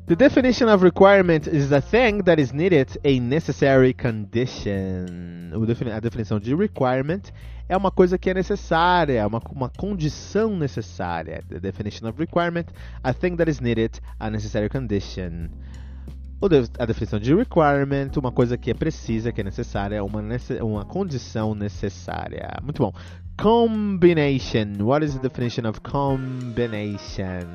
The 0.09 0.15
definition 0.15 0.69
of 0.69 0.81
requirement 0.81 1.45
is 1.45 1.71
a 1.71 1.79
thing 1.79 2.23
that 2.23 2.39
is 2.39 2.51
needed, 2.51 2.97
a 3.05 3.19
necessary 3.19 3.93
condition. 3.93 5.53
A 5.53 5.99
definição 5.99 6.39
de 6.39 6.55
requirement 6.55 7.31
é 7.69 7.77
uma 7.77 7.91
coisa 7.91 8.17
que 8.17 8.31
é 8.31 8.33
necessária, 8.33 9.27
uma, 9.27 9.39
uma 9.51 9.69
condição 9.69 10.57
necessária. 10.57 11.43
The 11.47 11.59
definition 11.59 12.07
of 12.07 12.19
requirement, 12.19 12.73
a 13.03 13.13
thing 13.13 13.35
that 13.35 13.51
is 13.51 13.59
needed, 13.59 14.01
a 14.19 14.31
necessary 14.31 14.67
condition. 14.67 15.49
A 16.79 16.87
definição 16.87 17.19
de 17.19 17.35
requirement, 17.35 18.09
uma 18.17 18.31
coisa 18.31 18.57
que 18.57 18.71
é 18.71 18.73
precisa, 18.73 19.31
que 19.31 19.41
é 19.41 19.43
necessária, 19.43 20.03
uma, 20.03 20.23
uma 20.63 20.85
condição 20.85 21.53
necessária. 21.53 22.57
Muito 22.63 22.81
bom. 22.81 22.91
Combination. 23.37 24.81
What 24.81 25.05
is 25.05 25.13
the 25.13 25.19
definition 25.19 25.69
of 25.69 25.79
combination? 25.81 27.45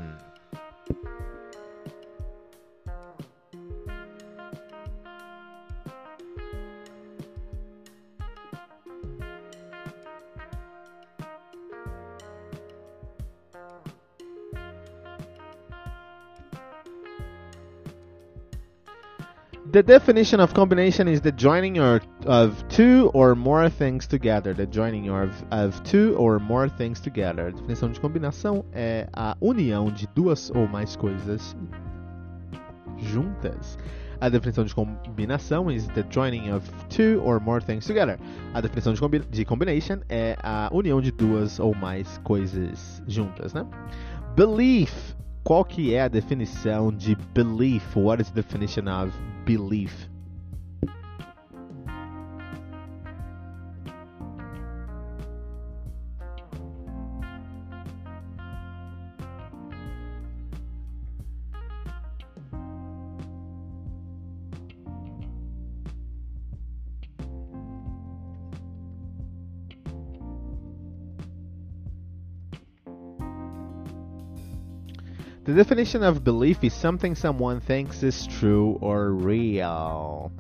The 19.73 19.83
definition 19.83 20.41
of 20.41 20.53
combination 20.53 21.09
is 21.09 21.23
the 21.23 21.33
joining 21.33 21.79
of 21.79 22.69
two 22.69 23.11
or 23.15 23.35
more 23.35 23.71
things 23.71 24.07
together. 24.07 24.53
The 24.53 24.67
joining 24.67 25.09
of, 25.09 25.31
of 25.51 25.83
two 25.85 26.15
or 26.19 26.39
more 26.39 26.69
things 26.69 27.01
together. 27.01 27.49
A 27.49 27.51
definição 27.51 27.91
de 27.91 27.99
combinação 27.99 28.65
é 28.75 29.09
a 29.15 29.35
união 29.41 29.91
de 29.91 30.07
duas 30.15 30.51
ou 30.51 30.69
mais 30.69 30.97
coisas 30.97 31.57
juntas. 32.99 33.79
A 34.21 34.29
definição 34.29 34.65
de 34.65 34.75
combinação 34.75 35.71
is 35.71 35.89
the 35.89 36.05
joining 36.11 36.51
of 36.51 36.71
two 36.91 37.23
or 37.25 37.41
more 37.41 37.61
things 37.61 37.87
together. 37.87 38.19
A 38.53 38.61
definição 38.61 38.93
de, 38.93 39.01
combi 39.01 39.21
de 39.21 39.45
combination 39.47 40.01
é 40.11 40.37
a 40.43 40.69
união 40.73 41.01
de 41.01 41.11
duas 41.11 41.59
ou 41.59 41.75
mais 41.75 42.19
coisas 42.19 43.03
juntas, 43.09 43.55
né? 43.55 43.67
Belief 44.37 45.15
qual 45.45 45.63
que 45.63 45.95
é 45.95 46.03
a 46.03 46.09
definição 46.09 46.91
de 46.91 47.15
belief? 47.35 47.95
What 47.95 48.23
is 48.23 48.31
the 48.31 48.41
definition 48.41 48.89
of 48.89 49.13
belief? 49.45 50.14
The 75.45 75.53
definition 75.53 76.03
of 76.03 76.25
belief 76.25 76.65
is 76.65 76.73
something 76.73 77.15
someone 77.15 77.61
thinks 77.61 78.03
is 78.03 78.27
true 78.27 78.79
or 78.81 79.13
real. 79.13 80.33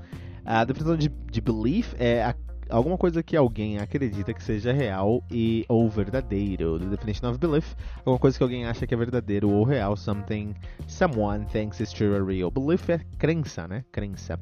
A 0.47 0.65
definição 0.65 0.97
de, 0.97 1.11
de 1.31 1.43
belief 1.43 1.95
é 1.99 2.25
a, 2.25 2.35
alguma 2.71 2.97
coisa 2.97 3.23
que 3.23 3.37
alguém 3.37 3.77
acredita 3.77 4.33
que 4.33 4.43
seja 4.43 4.73
real 4.73 5.23
e 5.31 5.67
ou 5.69 5.91
verdadeiro. 5.91 6.79
The 6.79 6.87
definition 6.87 7.29
of 7.29 7.39
belief, 7.39 7.75
alguma 7.99 8.19
coisa 8.19 8.39
que 8.39 8.45
alguém 8.45 8.65
acha 8.65 8.87
que 8.87 8.95
é 8.95 8.97
verdadeiro 8.97 9.51
ou 9.51 9.63
real. 9.63 9.95
Something 9.95 10.55
someone 10.89 11.45
thinks 11.53 11.81
is 11.81 11.93
true 11.93 12.17
or 12.17 12.25
real. 12.25 12.51
Belief 12.51 12.89
é 12.89 12.99
crença, 13.19 13.69
né? 13.69 13.85
Crença. 13.93 14.41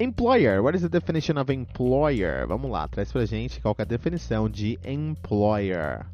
Employer. 0.00 0.62
What 0.62 0.74
is 0.74 0.80
the 0.80 0.88
definition 0.88 1.38
of 1.38 1.52
employer? 1.52 2.46
Vamos 2.46 2.70
lá, 2.70 2.88
traz 2.88 3.12
pra 3.12 3.26
gente 3.26 3.60
qual 3.60 3.76
é 3.78 3.82
a 3.82 3.84
definição 3.84 4.48
de 4.48 4.78
employer. 4.86 6.06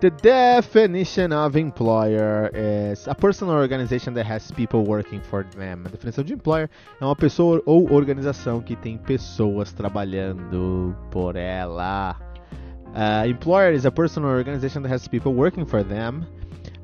The 0.00 0.08
definition 0.08 1.30
of 1.30 1.56
employer 1.56 2.48
is 2.54 3.06
a 3.06 3.14
person 3.14 3.50
or 3.50 3.58
organization 3.58 4.14
that 4.14 4.24
has 4.24 4.50
people 4.50 4.86
working 4.86 5.20
for 5.20 5.44
them. 5.44 5.84
A 5.84 5.90
definição 5.90 6.24
de 6.24 6.32
employer 6.32 6.70
é 6.98 7.04
uma 7.04 7.14
pessoa 7.14 7.62
ou 7.66 7.92
organização 7.92 8.62
que 8.62 8.74
tem 8.74 8.96
pessoas 8.96 9.74
trabalhando 9.74 10.96
por 11.10 11.36
ela. 11.36 12.16
Uh, 12.94 13.28
employer 13.28 13.74
is 13.74 13.84
a 13.84 13.90
person 13.90 14.24
or 14.24 14.38
organization 14.38 14.80
that 14.80 14.90
has 14.90 15.06
people 15.06 15.34
working 15.34 15.66
for 15.66 15.84
them. 15.84 16.26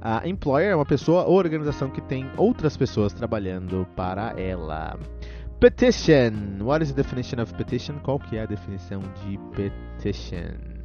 Uh, 0.02 0.20
employer 0.28 0.72
é 0.72 0.76
uma 0.76 0.84
pessoa 0.84 1.24
ou 1.24 1.38
organização 1.38 1.88
que 1.88 2.02
tem 2.02 2.30
outras 2.36 2.76
pessoas 2.76 3.14
trabalhando 3.14 3.86
para 3.96 4.38
ela. 4.38 4.98
Petition. 5.58 6.58
What 6.60 6.84
is 6.84 6.92
the 6.92 7.02
definition 7.02 7.40
of 7.40 7.54
petition? 7.54 7.98
Qual 8.02 8.18
que 8.18 8.36
é 8.36 8.42
a 8.42 8.46
definição 8.46 9.00
de 9.24 9.38
petition? 9.56 10.76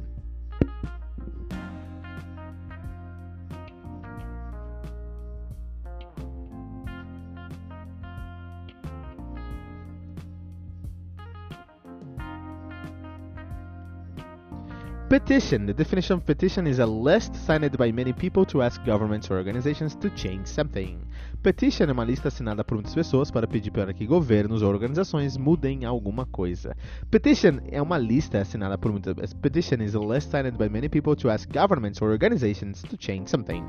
Petition. 15.12 15.66
The 15.66 15.74
definition 15.74 16.16
of 16.16 16.24
petition 16.24 16.66
is 16.66 16.78
a 16.78 16.86
list 16.86 17.36
signed 17.36 17.76
by 17.76 17.92
many 17.92 18.14
people 18.14 18.46
to 18.46 18.62
ask 18.62 18.82
governments 18.86 19.30
or 19.30 19.36
organizations 19.36 19.94
to 19.96 20.08
change 20.16 20.46
something. 20.46 20.96
Petition 21.42 21.90
é 21.90 21.92
uma 21.92 22.02
lista 22.02 22.28
assinada 22.28 22.64
por 22.64 22.76
muitas 22.76 22.94
pessoas 22.94 23.30
para 23.30 23.46
pedir 23.46 23.70
para 23.72 23.92
que 23.92 24.06
governos 24.06 24.62
ou 24.62 24.70
organizações 24.70 25.36
mudem 25.36 25.84
alguma 25.84 26.24
coisa. 26.24 26.74
Petition 27.10 27.58
é 27.70 27.82
uma 27.82 27.98
lista 27.98 28.40
assinada 28.40 28.78
por 28.78 28.90
muitas 28.90 29.34
Petition 29.34 29.82
is 29.82 29.94
a 29.94 30.00
list 30.00 30.30
signed 30.30 30.56
by 30.56 30.70
many 30.70 30.88
people 30.88 31.14
to 31.14 31.28
ask 31.28 31.46
governments 31.52 32.00
or 32.00 32.10
organizations 32.10 32.80
to 32.80 32.96
change 32.98 33.28
something. 33.28 33.62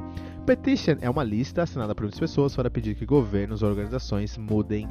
Petition 0.45 0.95
é 1.01 1.09
uma 1.09 1.25
lista 1.25 1.63
assinada 1.63 1.93
por 1.93 2.03
muitas 2.03 2.21
pessoas 2.21 2.55
para 2.55 2.69
pedir 2.69 2.95
que 2.95 3.05
governos 3.05 3.61
ou 3.63 3.69
organizações 3.69 4.37
mudem 4.37 4.87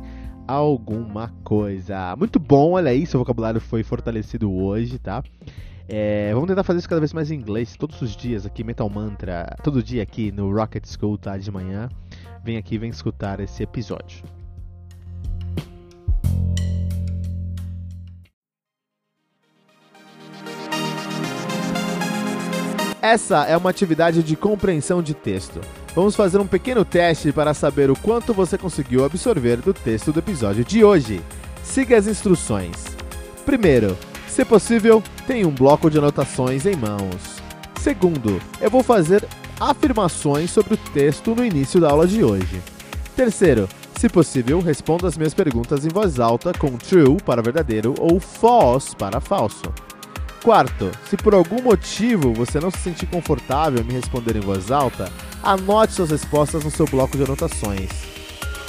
alguma 0.46 1.32
coisa. 1.44 2.14
Muito 2.14 2.38
bom, 2.38 2.72
olha 2.72 2.90
aí, 2.90 3.06
seu 3.06 3.20
vocabulário 3.20 3.58
foi 3.58 3.82
fortalecido 3.82 4.52
hoje, 4.52 4.98
tá? 4.98 5.24
É, 5.88 6.32
vamos 6.32 6.48
tentar 6.48 6.62
fazer 6.62 6.78
isso 6.78 6.88
cada 6.88 7.00
vez 7.00 7.12
mais 7.12 7.30
em 7.30 7.34
inglês, 7.34 7.76
todos 7.76 8.00
os 8.00 8.16
dias 8.16 8.46
aqui, 8.46 8.62
Metal 8.62 8.88
Mantra, 8.88 9.56
todo 9.62 9.82
dia 9.82 10.02
aqui 10.02 10.30
no 10.32 10.54
Rocket 10.54 10.86
School, 10.86 11.18
tá? 11.18 11.36
De 11.36 11.50
manhã. 11.50 11.88
Vem 12.44 12.56
aqui, 12.56 12.78
vem 12.78 12.90
escutar 12.90 13.40
esse 13.40 13.62
episódio. 13.62 14.24
Essa 23.02 23.44
é 23.46 23.56
uma 23.56 23.68
atividade 23.68 24.22
de 24.22 24.36
compreensão 24.36 25.02
de 25.02 25.12
texto. 25.12 25.60
vamos 25.92 26.14
fazer 26.14 26.38
um 26.38 26.46
pequeno 26.46 26.84
teste 26.84 27.32
para 27.32 27.52
saber 27.52 27.90
o 27.90 27.96
quanto 27.96 28.32
você 28.32 28.56
conseguiu 28.56 29.04
absorver 29.04 29.56
do 29.56 29.74
texto 29.74 30.12
do 30.12 30.20
episódio 30.20 30.64
de 30.64 30.84
hoje. 30.84 31.20
Siga 31.64 31.98
as 31.98 32.06
instruções. 32.06 32.84
Primeiro, 33.44 33.98
se 34.28 34.44
possível, 34.44 35.02
tenha 35.26 35.46
um 35.46 35.54
bloco 35.54 35.90
de 35.90 35.98
anotações 35.98 36.66
em 36.66 36.76
mãos. 36.76 37.42
Segundo, 37.80 38.40
eu 38.60 38.70
vou 38.70 38.82
fazer 38.82 39.26
afirmações 39.58 40.50
sobre 40.50 40.74
o 40.74 40.76
texto 40.76 41.34
no 41.34 41.44
início 41.44 41.80
da 41.80 41.90
aula 41.90 42.06
de 42.06 42.22
hoje. 42.22 42.60
Terceiro, 43.14 43.68
se 43.96 44.08
possível, 44.08 44.60
responda 44.60 45.06
as 45.06 45.16
minhas 45.16 45.34
perguntas 45.34 45.86
em 45.86 45.88
voz 45.88 46.18
alta 46.18 46.52
com 46.52 46.76
true 46.76 47.18
para 47.24 47.42
verdadeiro 47.42 47.94
ou 47.98 48.18
false 48.18 48.96
para 48.96 49.20
falso. 49.20 49.72
Quarto, 50.42 50.90
se 51.08 51.16
por 51.16 51.34
algum 51.34 51.62
motivo 51.62 52.32
você 52.32 52.58
não 52.58 52.68
se 52.68 52.78
sentir 52.78 53.06
confortável 53.06 53.80
em 53.80 53.84
me 53.84 53.92
responder 53.92 54.34
em 54.34 54.40
voz 54.40 54.72
alta, 54.72 55.08
anote 55.40 55.92
suas 55.92 56.10
respostas 56.10 56.64
no 56.64 56.70
seu 56.70 56.84
bloco 56.86 57.16
de 57.16 57.22
anotações. 57.22 57.90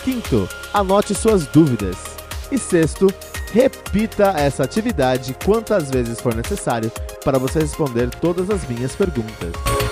Quinto, 0.04 0.48
anote 0.72 1.16
suas 1.16 1.48
dúvidas. 1.48 1.98
E 2.52 2.60
sexto, 2.60 3.08
repita 3.54 4.34
essa 4.36 4.64
atividade 4.64 5.36
quantas 5.46 5.92
vezes 5.92 6.20
for 6.20 6.34
necessário 6.34 6.92
para 7.24 7.38
você 7.38 7.60
responder 7.60 8.10
todas 8.10 8.50
as 8.50 8.68
minhas 8.68 8.96
perguntas. 8.96 9.83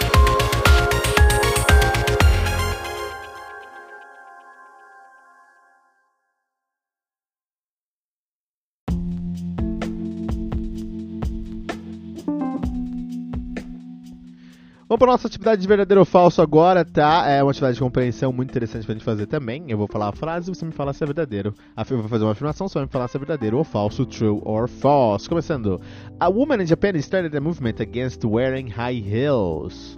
Vamos 14.92 15.00
para 15.00 15.12
nossa 15.14 15.28
atividade 15.30 15.62
de 15.62 15.68
verdadeiro 15.70 16.02
ou 16.02 16.06
falso 16.06 16.42
agora, 16.42 16.84
tá? 16.84 17.26
É 17.26 17.42
uma 17.42 17.52
atividade 17.52 17.76
de 17.76 17.82
compreensão 17.82 18.34
muito 18.34 18.50
interessante 18.50 18.86
pra 18.86 18.94
gente 18.94 19.06
fazer 19.06 19.26
também. 19.26 19.64
Eu 19.70 19.78
vou 19.78 19.88
falar 19.88 20.10
a 20.10 20.12
frase 20.12 20.52
e 20.52 20.54
você 20.54 20.66
me 20.66 20.74
fala 20.74 20.92
se 20.92 21.02
é 21.02 21.08
verdadeiro. 21.08 21.56
Eu 21.78 21.98
vou 22.00 22.10
fazer 22.10 22.26
uma 22.26 22.34
afirmação, 22.34 22.68
você 22.68 22.74
vai 22.74 22.84
me 22.84 22.92
falar 22.92 23.08
se 23.08 23.16
é 23.16 23.20
verdadeiro 23.22 23.58
ou 23.58 23.64
falso, 23.64 24.06
true 24.06 24.42
or 24.44 24.68
false. 24.68 25.30
Começando. 25.30 25.80
A 26.20 26.28
woman 26.28 26.62
in 26.62 26.66
Japan 26.66 26.98
started 26.98 27.34
a 27.38 27.40
movement 27.40 27.76
against 27.80 28.26
wearing 28.26 28.68
high 28.68 29.02
heels. 29.02 29.98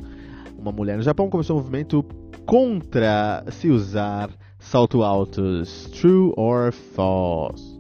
Uma 0.60 0.72
mulher 0.72 0.96
no 0.96 1.02
Japão 1.02 1.28
começou 1.28 1.58
um 1.58 1.60
movimento 1.60 2.06
contra 2.46 3.44
se 3.50 3.70
usar 3.70 4.30
salto 4.60 5.02
altos. 5.02 5.90
True 6.00 6.34
or 6.38 6.72
false? 6.72 7.73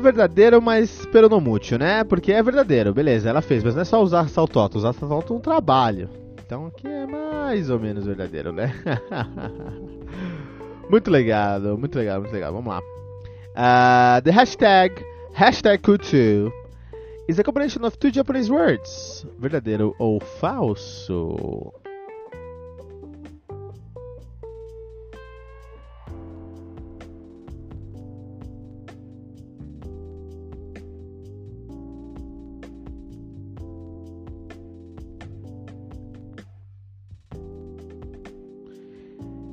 Verdadeiro, 0.00 0.60
mas 0.60 1.06
peronomútil, 1.06 1.78
né? 1.78 2.02
Porque 2.04 2.32
é 2.32 2.42
verdadeiro, 2.42 2.92
beleza, 2.92 3.28
ela 3.28 3.42
fez, 3.42 3.62
mas 3.62 3.74
não 3.74 3.82
é 3.82 3.84
só 3.84 4.02
usar 4.02 4.28
saltoto, 4.28 4.78
usar 4.78 4.92
saltoto 4.92 5.34
é 5.34 5.36
um 5.36 5.40
trabalho. 5.40 6.08
Então 6.44 6.66
aqui 6.66 6.88
é 6.88 7.06
mais 7.06 7.70
ou 7.70 7.78
menos 7.78 8.06
verdadeiro, 8.06 8.52
né? 8.52 8.74
muito 10.90 11.10
legal, 11.10 11.60
muito 11.78 11.96
legal, 11.96 12.20
muito 12.20 12.32
legal. 12.32 12.52
Vamos 12.52 12.72
lá. 12.72 12.80
Uh, 13.50 14.22
the 14.22 14.32
hashtag, 14.32 15.04
hashtag 15.32 15.82
Kutu, 15.82 16.52
is 17.28 17.38
a 17.38 17.44
combination 17.44 17.84
of 17.84 17.96
two 17.98 18.10
Japanese 18.12 18.50
words. 18.50 19.26
Verdadeiro 19.38 19.94
ou 19.98 20.18
falso? 20.20 21.72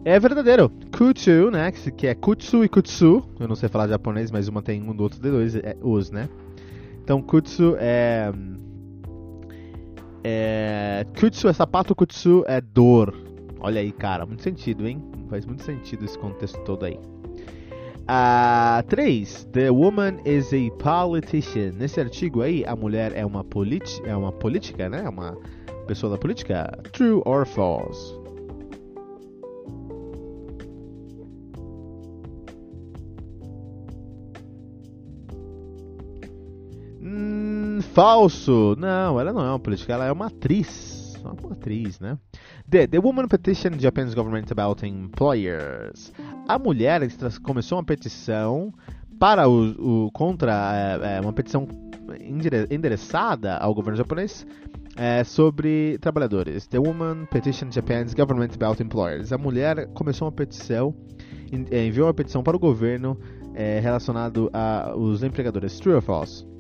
É 0.08 0.18
verdadeiro. 0.22 0.72
Kutsu, 0.98 1.52
né? 1.52 1.70
Que 1.70 2.08
é 2.08 2.16
Kutsu 2.16 2.64
e 2.64 2.70
Kutsu. 2.70 3.22
Eu 3.38 3.46
não 3.46 3.58
sei 3.58 3.68
falar 3.68 3.90
japonês, 3.90 4.32
mas 4.32 4.48
uma 4.48 4.62
tem 4.62 4.82
um 4.82 4.96
do 4.96 5.04
outro 5.04 5.20
de 5.22 5.30
dois 5.30 5.54
é 5.54 5.76
os, 5.82 6.12
né? 6.12 6.30
Então 7.04 7.22
Kutsu 7.22 7.76
é. 7.78 8.32
É. 10.24 11.06
Kutsu 11.20 11.50
é 11.50 11.54
sapato, 11.54 11.94
Kutsu 11.94 12.46
é 12.48 12.62
dor. 12.62 13.14
Olha 13.60 13.82
aí, 13.82 13.92
cara, 13.92 14.26
muito 14.26 14.44
sentido, 14.44 14.88
hein? 14.88 15.04
Faz 15.30 15.46
muito 15.46 15.64
sentido 15.64 16.06
esse 16.06 16.18
contexto 16.18 16.58
todo 16.64 16.86
aí. 16.86 16.98
Uh, 18.08 18.88
3. 18.88 19.50
The 19.52 19.70
woman 19.72 20.20
is 20.24 20.54
a 20.54 20.72
politician. 20.82 21.74
Nesse 21.74 22.00
artigo 22.00 22.44
aí, 22.44 22.64
a 22.66 22.78
mulher 22.78 23.12
é 23.14 23.26
uma, 23.26 23.46
é 24.06 24.16
uma 24.16 24.32
política, 24.32 24.88
né? 24.88 25.04
É 25.04 25.10
uma 25.10 25.38
pessoa 25.86 26.14
da 26.14 26.18
política. 26.18 26.72
True 26.94 27.22
or 27.26 27.46
false? 27.46 28.27
Falso! 37.98 38.76
Não, 38.78 39.20
ela 39.20 39.34
não 39.34 39.42
é 39.42 39.50
uma 39.50 39.60
política, 39.60 39.94
ela 39.94 40.06
é 40.06 40.12
uma 40.12 40.28
atriz. 40.28 41.16
Uma 41.20 41.54
atriz, 41.54 42.00
né? 42.00 42.16
The, 42.70 43.00
Woman 43.00 43.28
Petition 43.28 43.72
Japan's 43.80 44.14
Government 44.14 44.46
About 44.52 44.86
Employers. 44.86 46.14
A 46.48 46.60
mulher 46.60 47.02
começou 47.42 47.80
uma 47.80 47.84
petição 47.84 48.72
para 49.20 49.50
o, 49.50 50.06
o 50.06 50.12
contra 50.12 51.00
é, 51.02 51.20
uma 51.20 51.34
petição 51.34 51.68
endereçada 52.70 53.58
ao 53.58 53.74
governo 53.74 53.98
japonês 53.98 54.46
é, 54.96 55.24
sobre 55.24 55.98
trabalhadores. 55.98 56.68
The 56.68 56.78
Woman 56.78 57.26
Petition 57.32 57.72
Japan's 57.72 58.14
Government 58.14 58.52
About 58.54 58.84
Employers. 58.84 59.34
A 59.34 59.40
mulher 59.40 59.88
começou 59.96 60.28
uma 60.28 60.32
petição, 60.32 60.94
enviou 61.52 62.06
uma 62.06 62.14
petição 62.14 62.44
para 62.44 62.56
o 62.56 62.60
governo 62.60 63.20
é, 63.56 63.80
relacionado 63.80 64.52
aos 64.54 65.24
empregadores. 65.24 65.80
True 65.80 65.96
or 65.96 66.02
false? 66.04 66.57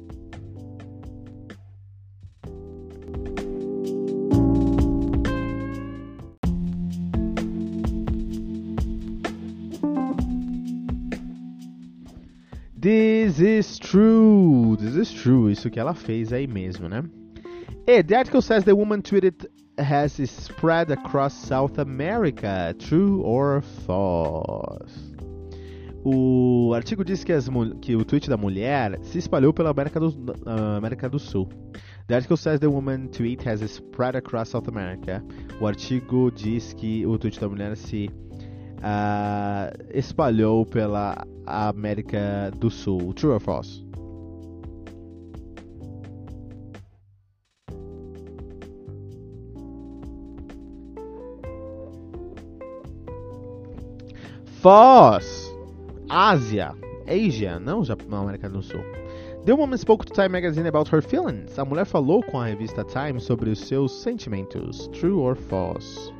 Is 14.97 15.11
true. 15.11 15.51
Isso 15.51 15.69
que 15.69 15.79
ela 15.79 15.93
fez 15.93 16.33
aí 16.33 16.47
mesmo, 16.47 16.87
né? 16.87 17.03
E 17.87 18.03
the 18.03 18.15
article 18.15 18.41
says 18.41 18.63
the 18.63 18.73
woman 18.73 19.01
tweeted 19.01 19.49
has 19.77 20.19
spread 20.19 20.91
across 20.91 21.33
South 21.33 21.77
America. 21.79 22.75
True 22.79 23.21
or 23.23 23.61
false? 23.85 25.15
O 26.03 26.71
artigo 26.73 27.03
diz 27.03 27.23
que, 27.23 27.33
as, 27.33 27.49
que, 27.81 27.95
o 27.95 28.05
tweet 28.05 28.29
da 28.29 28.37
mulher 28.37 28.97
se 29.01 29.17
espalhou 29.17 29.51
pela 29.51 29.71
América 29.71 29.99
do, 29.99 30.07
uh, 30.09 30.77
América 30.77 31.09
do 31.09 31.19
Sul. 31.19 31.49
The 32.07 32.15
article 32.15 32.37
says 32.37 32.59
the 32.61 32.69
woman 32.69 33.09
tweet 33.09 33.45
has 33.45 33.61
spread 33.61 34.15
across 34.15 34.49
South 34.49 34.69
America. 34.69 35.21
O 35.59 35.67
artigo 35.67 36.31
diz 36.31 36.73
que 36.73 37.05
o 37.05 37.17
tweet 37.17 37.39
da 37.39 37.49
mulher 37.49 37.75
se 37.75 38.09
uh, 38.77 39.75
espalhou 39.93 40.65
pela 40.65 41.25
América 41.45 42.51
do 42.57 42.69
Sul. 42.69 43.13
True 43.13 43.33
or 43.33 43.41
false? 43.41 43.86
False! 54.61 55.53
Ásia. 56.09 56.73
Asia, 57.05 57.59
não 57.59 57.83
Japão, 57.83 58.23
América 58.23 58.49
do 58.49 58.61
Sul. 58.61 58.83
The 59.45 59.53
woman 59.53 59.77
spoke 59.77 60.03
to 60.05 60.13
Time 60.13 60.29
Magazine 60.29 60.67
about 60.67 60.89
her 60.89 61.01
feelings. 61.01 61.59
A 61.59 61.63
mulher 61.63 61.85
falou 61.85 62.23
com 62.23 62.39
a 62.39 62.47
revista 62.47 62.83
Time 62.83 63.19
sobre 63.19 63.51
os 63.51 63.59
seus 63.59 63.91
sentimentos. 64.01 64.87
True 64.87 65.19
or 65.19 65.35
false? 65.35 66.11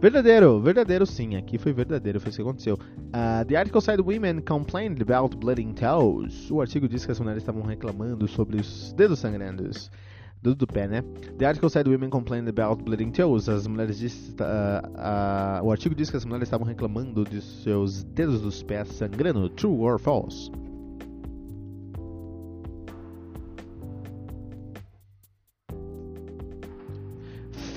Verdadeiro, 0.00 0.60
verdadeiro 0.60 1.04
sim, 1.04 1.34
aqui 1.34 1.58
foi 1.58 1.72
verdadeiro, 1.72 2.20
foi 2.20 2.28
isso 2.28 2.38
que 2.38 2.42
aconteceu. 2.42 2.74
Uh, 2.74 3.44
the 3.48 3.56
article 3.56 3.80
said 3.80 4.00
women 4.00 4.40
complained 4.42 5.02
about 5.02 5.36
bleeding 5.36 5.74
toes. 5.74 6.48
O 6.52 6.60
artigo 6.60 6.88
diz 6.88 7.04
que 7.04 7.10
as 7.10 7.18
mulheres 7.18 7.42
estavam 7.42 7.62
reclamando 7.62 8.28
sobre 8.28 8.60
os 8.60 8.92
dedos 8.92 9.18
sangrantes. 9.18 9.90
dedo 10.40 10.54
do 10.54 10.66
pé, 10.68 10.86
né? 10.86 11.02
The 11.38 11.46
article 11.46 11.68
said 11.68 11.88
women 11.88 12.10
complained 12.10 12.48
about 12.48 12.84
bleeding 12.84 13.10
toes. 13.10 13.48
As 13.48 13.66
mulheres 13.66 13.98
diz, 13.98 14.36
uh, 14.40 14.86
uh, 14.88 15.66
o 15.66 15.72
artigo 15.72 15.96
diz 15.96 16.10
que 16.10 16.16
as 16.16 16.24
mulheres 16.24 16.46
estavam 16.46 16.64
reclamando 16.66 17.24
de 17.24 17.42
seus 17.42 18.04
dedos 18.04 18.40
dos 18.40 18.62
pés 18.62 18.86
sangrando. 18.88 19.48
True 19.50 19.80
or 19.80 19.98
false? 19.98 20.48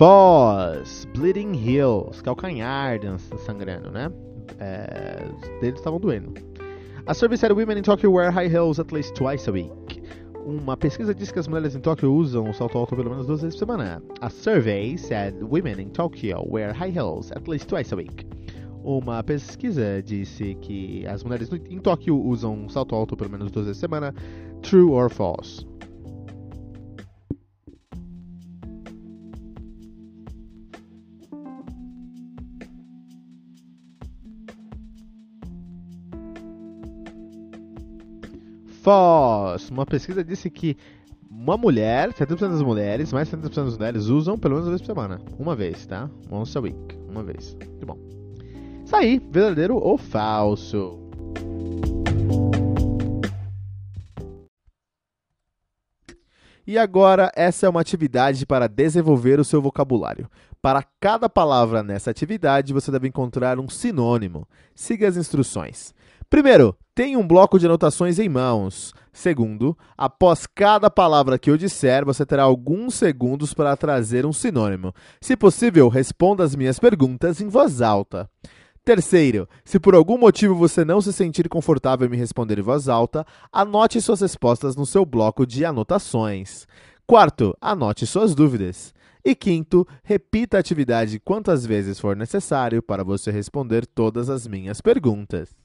False. 0.01 1.05
Bleeding 1.13 1.53
heels. 1.53 2.23
Calcanhar 2.23 2.99
sangrando, 3.45 3.91
né? 3.91 4.11
É, 4.57 5.23
os 5.31 5.61
dedos 5.61 5.79
estavam 5.79 5.99
doendo. 5.99 6.33
A 7.05 7.13
survey 7.13 7.37
said 7.37 7.51
women 7.51 7.77
in 7.77 7.83
Tokyo 7.83 8.09
wear 8.09 8.31
high 8.31 8.47
heels 8.47 8.79
at 8.79 8.91
least 8.91 9.13
twice 9.13 9.47
a 9.47 9.53
week. 9.53 10.01
Uma 10.43 10.75
pesquisa 10.75 11.13
diz 11.13 11.31
que 11.31 11.37
as 11.37 11.47
mulheres 11.47 11.75
em 11.75 11.81
Tóquio 11.81 12.11
usam 12.11 12.49
o 12.49 12.53
salto 12.55 12.79
alto 12.79 12.95
pelo 12.95 13.11
menos 13.11 13.27
duas 13.27 13.43
vezes 13.43 13.55
por 13.59 13.67
semana. 13.67 14.01
A 14.21 14.29
survey 14.31 14.97
said 14.97 15.35
women 15.39 15.79
in 15.79 15.91
Tokyo 15.91 16.43
wear 16.49 16.73
high 16.73 16.89
heels 16.89 17.31
at 17.33 17.47
least 17.47 17.69
twice 17.69 17.93
a 17.93 17.95
week. 17.95 18.25
Uma 18.83 19.21
pesquisa 19.21 20.01
disse 20.01 20.55
que 20.61 21.05
as 21.05 21.23
mulheres 21.23 21.51
em 21.69 21.77
Tóquio 21.77 22.19
usam 22.19 22.67
salto 22.69 22.95
alto 22.95 23.15
pelo 23.15 23.29
menos 23.29 23.51
duas 23.51 23.67
vezes 23.67 23.79
por 23.79 23.87
semana. 23.87 24.15
True 24.63 24.93
or 24.93 25.11
false? 25.11 25.63
Foz. 38.81 39.69
Uma 39.69 39.85
pesquisa 39.85 40.23
disse 40.23 40.49
que 40.49 40.75
uma 41.29 41.55
mulher, 41.55 42.11
70% 42.13 42.49
das 42.49 42.61
mulheres, 42.61 43.13
mais 43.13 43.29
70% 43.29 43.65
das 43.65 43.77
mulheres 43.77 44.05
usam 44.07 44.37
pelo 44.37 44.55
menos 44.55 44.67
uma 44.67 44.71
vez 44.71 44.81
por 44.81 44.87
semana. 44.87 45.21
Uma 45.39 45.55
vez, 45.55 45.85
tá? 45.85 46.09
Once 46.29 46.57
a 46.57 46.61
week. 46.61 46.97
Uma 47.07 47.23
vez. 47.23 47.55
Muito 47.55 47.85
bom. 47.85 47.97
Isso 48.83 48.95
aí, 48.95 49.21
verdadeiro 49.31 49.77
ou 49.77 49.97
falso? 49.97 50.99
E 56.65 56.77
agora, 56.77 57.31
essa 57.35 57.65
é 57.65 57.69
uma 57.69 57.81
atividade 57.81 58.45
para 58.45 58.67
desenvolver 58.67 59.39
o 59.39 59.45
seu 59.45 59.61
vocabulário. 59.61 60.29
Para 60.61 60.83
cada 60.99 61.27
palavra 61.27 61.83
nessa 61.83 62.11
atividade, 62.11 62.73
você 62.73 62.91
deve 62.91 63.07
encontrar 63.07 63.59
um 63.59 63.67
sinônimo. 63.67 64.47
Siga 64.73 65.07
as 65.07 65.17
instruções. 65.17 65.93
Primeiro, 66.31 66.77
tenha 66.95 67.19
um 67.19 67.27
bloco 67.27 67.59
de 67.59 67.65
anotações 67.65 68.17
em 68.17 68.29
mãos. 68.29 68.93
Segundo, 69.11 69.77
após 69.97 70.47
cada 70.47 70.89
palavra 70.89 71.37
que 71.37 71.51
eu 71.51 71.57
disser, 71.57 72.05
você 72.05 72.25
terá 72.25 72.43
alguns 72.43 72.95
segundos 72.95 73.53
para 73.53 73.75
trazer 73.75 74.25
um 74.25 74.31
sinônimo. 74.31 74.93
Se 75.19 75.35
possível, 75.35 75.89
responda 75.89 76.45
as 76.45 76.55
minhas 76.55 76.79
perguntas 76.79 77.41
em 77.41 77.49
voz 77.49 77.81
alta. 77.81 78.29
Terceiro, 78.85 79.45
se 79.65 79.77
por 79.77 79.93
algum 79.93 80.17
motivo 80.17 80.55
você 80.55 80.85
não 80.85 81.01
se 81.01 81.11
sentir 81.11 81.49
confortável 81.49 82.07
em 82.07 82.11
me 82.11 82.15
responder 82.15 82.59
em 82.59 82.63
voz 82.63 82.87
alta, 82.87 83.25
anote 83.51 83.99
suas 83.99 84.21
respostas 84.21 84.77
no 84.77 84.85
seu 84.85 85.05
bloco 85.05 85.45
de 85.45 85.65
anotações. 85.65 86.65
Quarto, 87.05 87.53
anote 87.59 88.07
suas 88.07 88.33
dúvidas. 88.33 88.93
E 89.23 89.35
quinto, 89.35 89.85
repita 90.01 90.55
a 90.55 90.61
atividade 90.61 91.19
quantas 91.19 91.65
vezes 91.65 91.99
for 91.99 92.15
necessário 92.15 92.81
para 92.81 93.03
você 93.03 93.31
responder 93.31 93.85
todas 93.85 94.29
as 94.29 94.47
minhas 94.47 94.79
perguntas. 94.79 95.60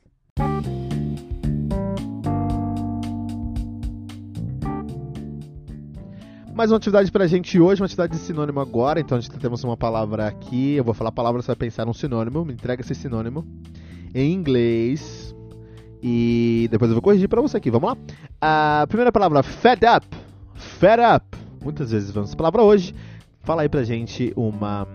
Mais 6.57 6.70
uma 6.70 6.79
atividade 6.79 7.12
pra 7.12 7.27
gente 7.27 7.61
hoje, 7.61 7.83
uma 7.83 7.85
atividade 7.85 8.14
de 8.14 8.18
sinônimo 8.18 8.61
agora. 8.61 8.99
Então 8.99 9.18
a 9.18 9.20
gente 9.20 9.38
temos 9.38 9.62
uma 9.62 9.77
palavra 9.77 10.27
aqui, 10.27 10.72
eu 10.72 10.83
vou 10.83 10.94
falar 10.94 11.11
a 11.11 11.12
palavra, 11.12 11.42
você 11.42 11.49
vai 11.49 11.57
pensar 11.57 11.87
um 11.87 11.92
sinônimo, 11.92 12.46
me 12.46 12.55
entrega 12.55 12.81
esse 12.81 12.94
sinônimo 12.94 13.46
em 14.14 14.33
inglês. 14.33 15.37
E 16.03 16.66
depois 16.70 16.90
eu 16.90 16.94
vou 16.94 17.03
corrigir 17.03 17.29
pra 17.29 17.42
você 17.42 17.59
aqui, 17.59 17.70
vamos 17.70 17.90
lá? 17.90 17.96
A 18.40 18.87
primeira 18.87 19.12
palavra, 19.12 19.42
fed 19.42 19.85
up. 19.85 20.07
Fed 20.55 21.03
up. 21.03 21.27
Muitas 21.62 21.90
vezes 21.90 22.11
vamos 22.11 22.31
essa 22.31 22.37
palavra 22.38 22.62
hoje. 22.62 22.94
Fala 23.42 23.61
aí 23.61 23.68
pra 23.68 23.85
gente 23.85 24.33
uma, 24.35 24.88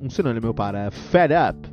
um 0.00 0.08
sinônimo 0.08 0.54
para 0.54 0.90
fed 0.90 1.34
up. 1.34 1.71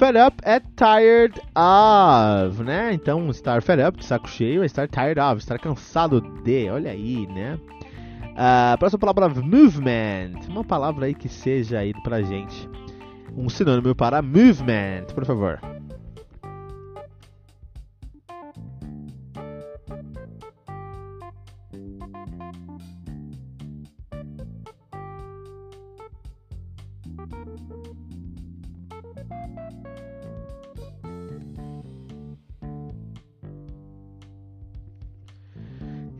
Fed 0.00 0.16
up 0.16 0.40
é 0.44 0.58
tired 0.76 1.38
of, 1.54 2.62
né? 2.62 2.90
Então, 2.94 3.28
estar 3.28 3.60
fed 3.60 3.82
up, 3.82 3.98
de 3.98 4.06
saco 4.06 4.26
cheio, 4.26 4.62
é 4.62 4.66
estar 4.66 4.88
tired 4.88 5.20
of, 5.20 5.38
estar 5.38 5.58
cansado 5.58 6.22
de, 6.42 6.70
olha 6.70 6.90
aí, 6.90 7.26
né? 7.26 7.58
Uh, 8.30 8.78
próxima 8.78 8.98
palavra, 8.98 9.42
movement. 9.42 10.40
Uma 10.48 10.64
palavra 10.64 11.04
aí 11.04 11.14
que 11.14 11.28
seja 11.28 11.80
aí 11.80 11.92
pra 12.02 12.22
gente 12.22 12.66
um 13.36 13.50
sinônimo 13.50 13.94
para 13.94 14.22
movement, 14.22 15.04
por 15.14 15.26
favor. 15.26 15.60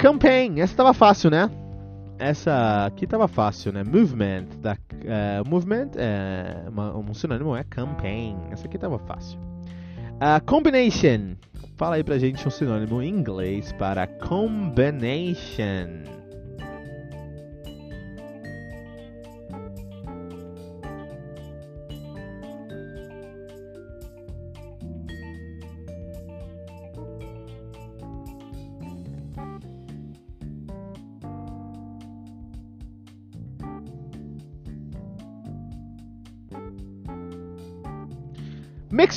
Campaign, 0.00 0.60
essa 0.60 0.74
tava 0.74 0.94
fácil, 0.94 1.30
né? 1.30 1.50
Essa 2.18 2.86
aqui 2.86 3.06
tava 3.06 3.28
fácil, 3.28 3.70
né? 3.70 3.84
Movement, 3.84 4.46
da, 4.62 4.72
uh, 4.72 5.46
movement, 5.46 5.90
é, 5.96 6.64
um 6.96 7.12
sinônimo 7.12 7.54
é 7.54 7.62
campaign. 7.64 8.34
Essa 8.50 8.66
aqui 8.66 8.78
tava 8.78 8.98
fácil. 9.00 9.38
Uh, 9.38 10.42
combination, 10.46 11.36
fala 11.76 11.96
aí 11.96 12.04
pra 12.04 12.18
gente 12.18 12.48
um 12.48 12.50
sinônimo 12.50 13.02
em 13.02 13.10
inglês 13.10 13.72
para 13.72 14.06
combination. 14.06 15.40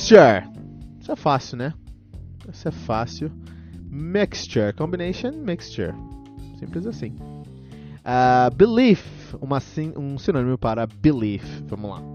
Mixture. 0.04 0.44
Isso 1.00 1.12
é 1.12 1.16
fácil, 1.16 1.56
né? 1.56 1.74
Isso 2.52 2.68
é 2.68 2.70
fácil. 2.70 3.32
Mixture. 3.88 4.74
Combination, 4.74 5.30
mixture. 5.32 5.94
Simples 6.58 6.86
assim. 6.86 7.16
Uh, 8.04 8.54
belief. 8.54 9.02
Uma, 9.40 9.62
um 9.96 10.18
sinônimo 10.18 10.58
para 10.58 10.86
belief. 10.86 11.42
Vamos 11.68 11.90
lá. 11.90 12.13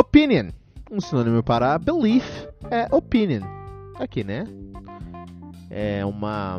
Opinion. 0.00 0.48
Um 0.90 0.98
sinônimo 0.98 1.42
para 1.42 1.78
belief 1.78 2.24
é 2.70 2.88
opinion. 2.90 3.42
Aqui, 3.98 4.24
né? 4.24 4.44
É 5.68 6.02
uma. 6.06 6.58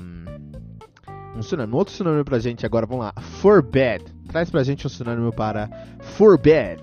Um 1.35 1.41
sinônimo. 1.41 1.75
Outro 1.75 1.91
sinônimo 1.91 2.23
pra 2.23 2.37
gente 2.37 2.67
agora, 2.67 2.85
vamos 2.85 3.03
lá. 3.03 3.13
Forbid. 3.19 4.03
Traz 4.27 4.51
pra 4.51 4.61
gente 4.61 4.85
um 4.85 4.89
sinônimo 4.91 5.33
para 5.33 5.67
forbid. 6.01 6.81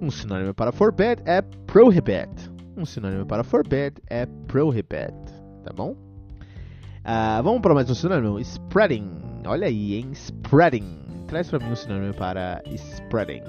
Um 0.00 0.10
sinônimo 0.10 0.54
para 0.54 0.72
forbid 0.72 1.20
é 1.26 1.42
prohibit. 1.42 2.50
Um 2.74 2.86
sinônimo 2.86 3.26
para 3.26 3.44
forbid 3.44 4.00
é 4.08 4.24
prohibit. 4.48 5.12
Tá 5.62 5.74
bom? 5.76 5.90
Uh, 5.90 7.42
vamos 7.44 7.60
para 7.60 7.74
mais 7.74 7.90
um 7.90 7.94
sinônimo? 7.94 8.40
Spreading. 8.40 9.31
Olha 9.44 9.66
aí, 9.66 9.94
hein? 9.94 10.12
Spreading. 10.12 11.00
traz 11.26 11.48
pra 11.50 11.58
mim 11.58 11.72
um 11.72 11.76
sinônimo 11.76 12.14
para 12.14 12.62
spreading. 12.66 13.42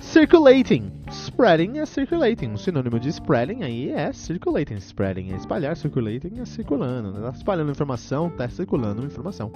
Circulating. 0.00 0.90
Spreading 1.10 1.78
é 1.78 1.84
circulating. 1.84 2.48
Um 2.48 2.56
sinônimo 2.56 2.98
de 2.98 3.10
spreading 3.10 3.62
aí 3.62 3.90
é 3.90 4.12
circulating. 4.12 4.76
Spreading 4.76 5.32
é 5.32 5.36
espalhar, 5.36 5.76
circulating 5.76 6.40
é 6.40 6.44
circulando. 6.46 7.20
Tá 7.20 7.30
espalhando 7.30 7.70
informação, 7.70 8.30
tá 8.30 8.48
circulando 8.48 9.04
informação. 9.04 9.52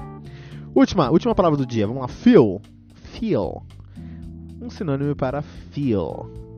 Última, 0.75 1.11
última 1.11 1.35
palavra 1.35 1.57
do 1.57 1.67
dia. 1.67 1.87
Vamos 1.87 2.03
lá. 2.03 2.09
Feel. 2.09 2.61
Feel. 2.95 3.63
Um 4.61 4.71
sinônimo 4.71 5.17
para 5.17 5.43
feel. 5.43 6.50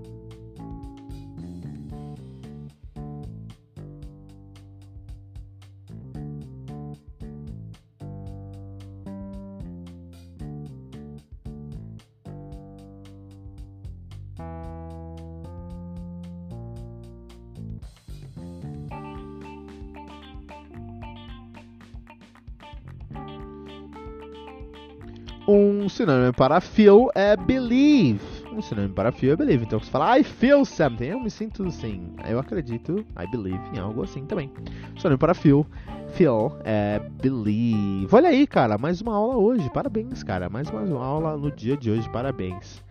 Sinônimo 26.02 26.32
para 26.32 26.60
feel 26.60 27.10
é 27.14 27.36
believe. 27.36 28.20
Um 28.52 28.60
sinônimo 28.60 28.92
para 28.92 29.12
feel 29.12 29.34
é 29.34 29.36
believe. 29.36 29.64
Então 29.64 29.78
você 29.78 29.88
fala 29.88 30.18
I 30.18 30.24
feel 30.24 30.64
something, 30.64 31.06
eu 31.06 31.20
me 31.20 31.30
sinto 31.30 31.62
assim. 31.64 32.12
Eu 32.28 32.40
acredito, 32.40 33.06
I 33.16 33.30
believe 33.30 33.60
em 33.72 33.78
algo 33.78 34.02
assim 34.02 34.26
também. 34.26 34.50
Sinônimo 34.96 35.18
para 35.18 35.32
feel, 35.32 35.64
feel 36.08 36.56
é 36.64 36.98
believe. 37.22 38.08
Olha 38.10 38.30
aí, 38.30 38.48
cara, 38.48 38.76
mais 38.76 39.00
uma 39.00 39.14
aula 39.14 39.36
hoje. 39.36 39.70
Parabéns, 39.70 40.24
cara. 40.24 40.48
Mais 40.48 40.68
uma 40.68 41.04
aula 41.04 41.36
no 41.36 41.52
dia 41.52 41.76
de 41.76 41.90
hoje. 41.90 42.08
Parabéns 42.10 42.82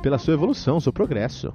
pela 0.00 0.18
sua 0.18 0.34
evolução, 0.34 0.78
seu 0.78 0.92
progresso. 0.92 1.52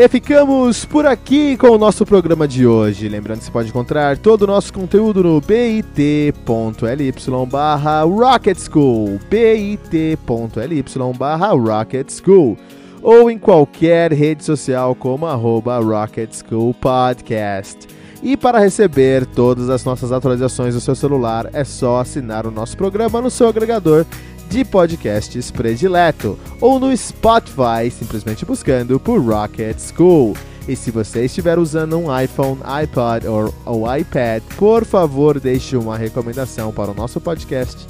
E 0.00 0.08
ficamos 0.08 0.86
por 0.86 1.04
aqui 1.04 1.58
com 1.58 1.68
o 1.68 1.76
nosso 1.76 2.06
programa 2.06 2.48
de 2.48 2.66
hoje. 2.66 3.06
Lembrando 3.06 3.40
que 3.40 3.44
você 3.44 3.50
pode 3.50 3.68
encontrar 3.68 4.16
todo 4.16 4.44
o 4.44 4.46
nosso 4.46 4.72
conteúdo 4.72 5.22
no 5.22 5.42
bit.ly 5.42 7.12
barra 7.46 8.00
Rocket 8.04 8.56
School, 8.58 9.20
bit.ly 9.28 10.84
barra 11.18 11.48
Rocket 11.48 12.10
School, 12.10 12.56
ou 13.02 13.30
em 13.30 13.38
qualquer 13.38 14.10
rede 14.14 14.42
social 14.42 14.94
como 14.94 15.26
arroba 15.26 15.78
Rocket 15.78 16.32
School 16.32 16.72
Podcast. 16.72 17.86
E 18.22 18.38
para 18.38 18.58
receber 18.58 19.26
todas 19.26 19.68
as 19.68 19.84
nossas 19.84 20.12
atualizações 20.12 20.74
no 20.74 20.80
seu 20.80 20.94
celular, 20.94 21.50
é 21.52 21.62
só 21.62 22.00
assinar 22.00 22.46
o 22.46 22.50
nosso 22.50 22.74
programa 22.74 23.20
no 23.20 23.30
seu 23.30 23.48
agregador 23.48 24.06
de 24.50 24.64
podcasts 24.64 25.50
predileto 25.50 26.36
ou 26.60 26.80
no 26.80 26.94
Spotify, 26.94 27.88
simplesmente 27.90 28.44
buscando 28.44 28.98
por 28.98 29.20
Rocket 29.20 29.78
School. 29.78 30.34
E 30.68 30.74
se 30.74 30.90
você 30.90 31.24
estiver 31.24 31.58
usando 31.58 31.96
um 31.96 32.20
iPhone, 32.20 32.58
iPod 32.64 33.26
ou, 33.26 33.54
ou 33.64 33.96
iPad, 33.96 34.42
por 34.56 34.84
favor 34.84 35.38
deixe 35.38 35.76
uma 35.76 35.96
recomendação 35.96 36.72
para 36.72 36.90
o 36.90 36.94
nosso 36.94 37.20
podcast 37.20 37.86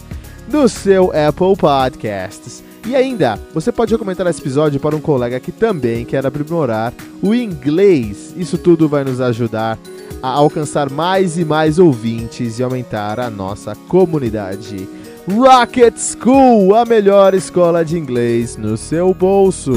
no 0.49 0.69
seu 0.69 1.07
Apple 1.07 1.57
Podcasts. 1.57 2.63
E 2.87 2.95
ainda, 2.95 3.39
você 3.55 3.73
pode 3.73 3.93
recomendar 3.93 4.27
esse 4.27 4.41
episódio 4.41 4.81
para 4.81 4.97
um 4.97 5.01
colega 5.01 5.41
que 5.41 5.53
também 5.53 6.05
quer 6.05 6.25
aprimorar 6.25 6.93
o 7.23 7.35
inglês. 7.35 8.35
Isso 8.37 8.59
tudo 8.59 8.89
vai 8.89 9.03
nos 9.03 9.21
ajudar 9.21 9.79
a 10.23 10.29
alcançar 10.29 10.91
mais 10.91 11.39
e 11.39 11.45
mais 11.45 11.79
ouvintes 11.79 12.59
e 12.59 12.63
aumentar 12.63 13.19
a 13.19 13.31
nossa 13.31 13.75
comunidade. 13.89 15.00
Rocket 15.29 15.99
School, 15.99 16.75
a 16.75 16.85
melhor 16.85 17.35
escola 17.35 17.85
de 17.85 17.99
inglês 17.99 18.57
no 18.57 18.77
seu 18.77 19.13
bolso. 19.13 19.73